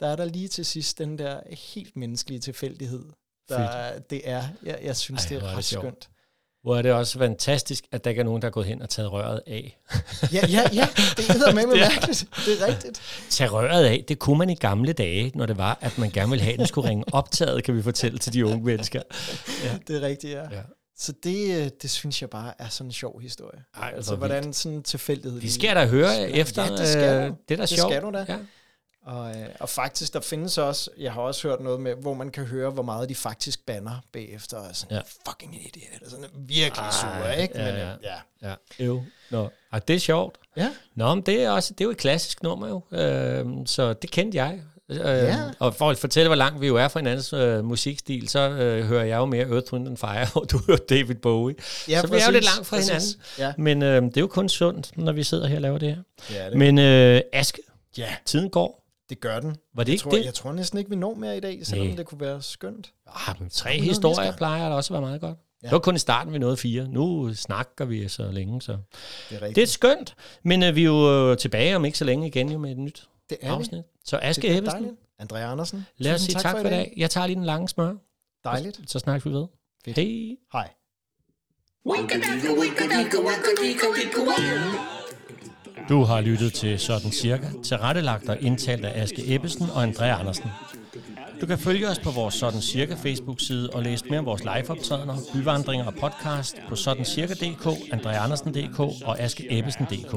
Der 0.00 0.06
er 0.08 0.16
der 0.16 0.24
lige 0.24 0.48
til 0.48 0.64
sidst 0.66 0.98
den 0.98 1.18
der 1.18 1.40
helt 1.74 1.96
menneskelige 1.96 2.40
tilfældighed. 2.40 3.04
Der, 3.48 3.98
det 4.10 4.20
er, 4.24 4.42
jeg, 4.62 4.78
jeg 4.82 4.96
synes, 4.96 5.24
Ej, 5.24 5.28
det 5.28 5.36
er 5.44 5.48
ret 5.48 5.56
det 5.56 5.64
sjovt. 5.64 5.82
skønt. 5.84 6.08
Hvor 6.62 6.76
er 6.76 6.82
det 6.82 6.92
også 6.92 7.18
fantastisk, 7.18 7.84
at 7.92 8.04
der 8.04 8.10
ikke 8.10 8.20
er 8.20 8.24
nogen, 8.24 8.42
der 8.42 8.48
er 8.48 8.52
gået 8.52 8.66
hen 8.66 8.82
og 8.82 8.88
taget 8.88 9.12
røret 9.12 9.40
af. 9.46 9.78
Ja, 10.32 10.46
ja, 10.48 10.62
ja, 10.72 10.88
det 11.16 11.30
er 11.48 11.54
med 11.54 11.66
mærkeligt. 11.66 12.26
Det 12.46 12.60
er 12.62 12.66
rigtigt. 12.66 13.00
Tage 13.30 13.50
røret 13.50 13.84
af, 13.84 14.04
det 14.08 14.18
kunne 14.18 14.38
man 14.38 14.50
i 14.50 14.54
gamle 14.54 14.92
dage, 14.92 15.32
når 15.34 15.46
det 15.46 15.56
var, 15.56 15.78
at 15.80 15.98
man 15.98 16.10
gerne 16.10 16.30
ville 16.30 16.42
have, 16.42 16.52
at 16.52 16.58
den 16.58 16.66
skulle 16.66 16.88
ringe 16.88 17.04
optaget, 17.12 17.64
kan 17.64 17.76
vi 17.76 17.82
fortælle 17.82 18.18
til 18.18 18.32
de 18.32 18.46
unge 18.46 18.64
mennesker. 18.64 19.02
Ja. 19.64 19.78
Det 19.88 19.96
er 19.96 20.00
rigtigt, 20.00 20.32
ja. 20.32 20.42
Ja. 20.56 20.62
Så 20.98 21.12
det, 21.22 21.60
øh, 21.64 21.70
det 21.82 21.90
synes 21.90 22.22
jeg 22.22 22.30
bare 22.30 22.52
er 22.58 22.68
sådan 22.68 22.88
en 22.88 22.92
sjov 22.92 23.20
historie. 23.20 23.64
Ej, 23.76 23.92
altså, 23.96 24.10
hvor 24.10 24.26
hvordan 24.26 24.52
sådan 24.52 24.76
en 24.78 24.82
tilfældighed... 24.82 25.40
Det 25.40 25.52
skal 25.52 25.66
jeg 25.66 25.76
da 25.76 25.86
høre 25.86 26.10
Ja, 26.10 26.26
efter. 26.26 26.76
det 26.76 26.88
skal 26.88 27.02
øh. 27.02 27.24
Det 27.48 27.54
er 27.54 27.56
da 27.56 27.60
Det 27.62 27.68
sjovt. 27.68 27.92
skal 27.92 28.02
du 28.02 28.10
da. 28.10 28.24
Ja. 28.28 28.36
Og, 29.06 29.30
øh, 29.30 29.46
og 29.60 29.68
faktisk, 29.68 30.12
der 30.14 30.20
findes 30.20 30.58
også, 30.58 30.90
jeg 30.98 31.12
har 31.12 31.20
også 31.20 31.48
hørt 31.48 31.60
noget 31.60 31.80
med, 31.80 31.94
hvor 31.94 32.14
man 32.14 32.30
kan 32.30 32.44
høre, 32.44 32.70
hvor 32.70 32.82
meget 32.82 33.08
de 33.08 33.14
faktisk 33.14 33.66
banner 33.66 34.02
bagefter, 34.12 34.56
og 34.56 34.76
sådan, 34.76 34.96
Ja. 34.96 35.02
fucking 35.30 35.54
idiot, 35.54 35.94
eller 35.94 36.10
sådan 36.10 36.26
virkelig 36.34 36.82
Ej, 36.84 36.90
sure, 36.90 37.42
ikke? 37.42 37.58
ja, 37.58 37.64
Men, 37.64 37.74
ja. 37.80 37.92
øh, 37.92 37.96
ja. 38.42 38.48
Ja, 38.48 38.84
jo. 38.84 39.02
Nå, 39.30 39.48
Ej, 39.72 39.78
det 39.78 39.96
er 39.96 40.00
sjovt. 40.00 40.38
Ja. 40.56 40.68
Nå, 40.94 41.14
men 41.14 41.22
det 41.26 41.42
er, 41.42 41.50
også, 41.50 41.72
det 41.72 41.80
er 41.80 41.84
jo 41.84 41.90
et 41.90 41.96
klassisk 41.96 42.42
nummer 42.42 42.68
jo, 42.68 42.82
øh, 42.98 43.46
så 43.66 43.92
det 43.92 44.10
kendte 44.10 44.36
jeg. 44.38 44.54
Øh, 44.90 44.98
Ja. 44.98 45.36
Og 45.58 45.74
for 45.74 45.90
at 45.90 45.98
fortælle, 45.98 46.28
hvor 46.28 46.36
langt 46.36 46.60
vi 46.60 46.66
jo 46.66 46.76
er 46.76 46.88
fra 46.88 47.00
hinandens 47.00 47.32
øh, 47.32 47.64
musikstil, 47.64 48.28
så 48.28 48.38
øh, 48.50 48.84
hører 48.86 49.04
jeg 49.04 49.16
jo 49.16 49.24
mere 49.24 49.46
Earth, 49.48 49.72
Wind 49.72 49.88
and 49.88 49.96
Fire, 49.96 50.26
og 50.42 50.50
du 50.50 50.60
hører 50.66 50.78
David 50.78 51.14
Bowie. 51.14 51.54
ja 51.88 52.00
så 52.00 52.06
vi 52.06 52.16
er 52.16 52.26
jo 52.26 52.32
lidt 52.32 52.44
præcis, 52.44 52.56
langt 52.56 52.66
fra 52.66 52.76
præcis. 52.76 53.16
hinanden. 53.36 53.54
Ja. 53.58 53.62
Men 53.62 53.82
øh, 53.82 54.02
det 54.02 54.16
er 54.16 54.20
jo 54.20 54.26
kun 54.26 54.48
sundt, 54.48 54.96
når 54.98 55.12
vi 55.12 55.22
sidder 55.22 55.46
her 55.46 55.56
og 55.56 55.62
laver 55.62 55.78
det 55.78 55.88
her. 55.96 56.02
Ja, 56.36 56.50
det, 56.50 56.56
Men 56.58 56.78
øh, 56.78 57.20
Aske, 57.32 57.58
ja, 57.98 58.14
tiden 58.24 58.50
går. 58.50 58.79
Det 59.10 59.20
gør 59.20 59.40
den. 59.40 59.56
Var 59.74 59.84
det 59.84 59.88
Jeg 59.88 59.92
ikke 59.92 60.02
tror, 60.02 60.10
det? 60.10 60.24
jeg 60.24 60.34
tror 60.34 60.52
næsten 60.52 60.78
ikke, 60.78 60.90
vi 60.90 60.96
når 60.96 61.14
mere 61.14 61.36
i 61.36 61.40
dag, 61.40 61.66
selvom 61.66 61.86
Nej. 61.86 61.96
det 61.96 62.06
kunne 62.06 62.20
være 62.20 62.42
skønt. 62.42 62.92
Ah, 63.06 63.36
men 63.40 63.50
tre 63.50 63.80
historier 63.80 64.20
mennesker. 64.20 64.36
plejer 64.36 64.68
da 64.68 64.74
også 64.74 64.94
at 64.94 65.00
være 65.00 65.08
meget 65.08 65.20
godt. 65.20 65.38
Ja. 65.62 65.66
Det 65.66 65.72
var 65.72 65.78
kun 65.78 65.96
i 65.96 65.98
starten, 65.98 66.32
vi 66.32 66.38
nåede 66.38 66.56
fire. 66.56 66.88
Nu 66.88 67.34
snakker 67.34 67.84
vi 67.84 68.08
så 68.08 68.30
længe, 68.30 68.62
så... 68.62 68.72
Det 68.72 68.78
er 69.30 69.32
rigtigt. 69.34 69.56
Det 69.56 69.62
er 69.62 69.66
skønt, 69.66 70.14
men 70.42 70.62
øh, 70.62 70.74
vi 70.76 70.80
er 70.80 70.84
jo 70.86 71.30
øh, 71.30 71.36
tilbage 71.38 71.76
om 71.76 71.84
ikke 71.84 71.98
så 71.98 72.04
længe 72.04 72.26
igen 72.26 72.50
jo 72.52 72.58
med 72.58 72.70
et 72.70 72.78
nyt 72.78 73.08
det 73.30 73.38
er 73.40 73.52
afsnit. 73.52 73.84
Så 74.04 74.18
Aske 74.22 74.42
Det 74.48 74.56
Ebbesen. 74.56 74.96
Andrea 75.18 75.52
Andersen. 75.52 75.86
lad 75.98 76.14
os 76.14 76.20
sige 76.20 76.34
tak, 76.34 76.56
for 76.60 76.66
i 76.66 76.70
dag. 76.70 76.94
Jeg 76.96 77.10
tager 77.10 77.26
lige 77.26 77.36
den 77.36 77.44
lange 77.44 77.68
smør, 77.68 77.94
Dejligt. 78.44 78.80
så 78.86 78.98
snakkes 78.98 79.26
vi 79.26 79.30
ved. 79.32 79.46
Fedt. 79.84 79.98
Hej. 79.98 80.36
Hej. 80.52 80.68
Du 85.88 86.04
har 86.04 86.20
lyttet 86.20 86.52
til 86.52 86.78
Sådan 86.78 87.12
Cirka, 87.12 87.46
tilrettelagt 87.62 88.28
og 88.28 88.36
indtalt 88.40 88.84
af 88.84 89.02
Aske 89.02 89.34
Ebbesen 89.34 89.70
og 89.74 89.82
Andrea 89.82 90.20
Andersen. 90.20 90.50
Du 91.40 91.46
kan 91.46 91.58
følge 91.58 91.88
os 91.88 91.98
på 91.98 92.10
vores 92.10 92.34
Sådan 92.34 92.60
Cirka 92.60 92.94
Facebook-side 92.94 93.70
og 93.70 93.82
læse 93.82 94.04
mere 94.10 94.18
om 94.18 94.26
vores 94.26 94.42
liveoptrædener, 94.44 95.16
byvandringer 95.32 95.86
og 95.86 95.94
podcast 95.94 96.56
på 96.68 96.76
sådancirka.dk, 96.76 97.92
andreaandersen.dk 97.92 98.80
og 98.80 99.20
askeebbesen.dk. 99.20 100.14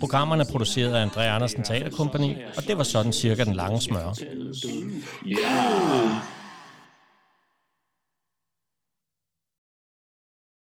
Programmerne 0.00 0.42
er 0.42 0.50
produceret 0.50 0.94
af 0.94 1.02
Andrea 1.02 1.34
Andersen 1.34 1.62
Teaterkompagni, 1.62 2.36
og 2.56 2.62
det 2.68 2.78
var 2.78 2.84
Sådan 2.84 3.12
Cirka 3.12 3.44
den 3.44 3.54
lange 3.54 3.80
smør. 3.80 4.14
Yeah. 5.26 6.37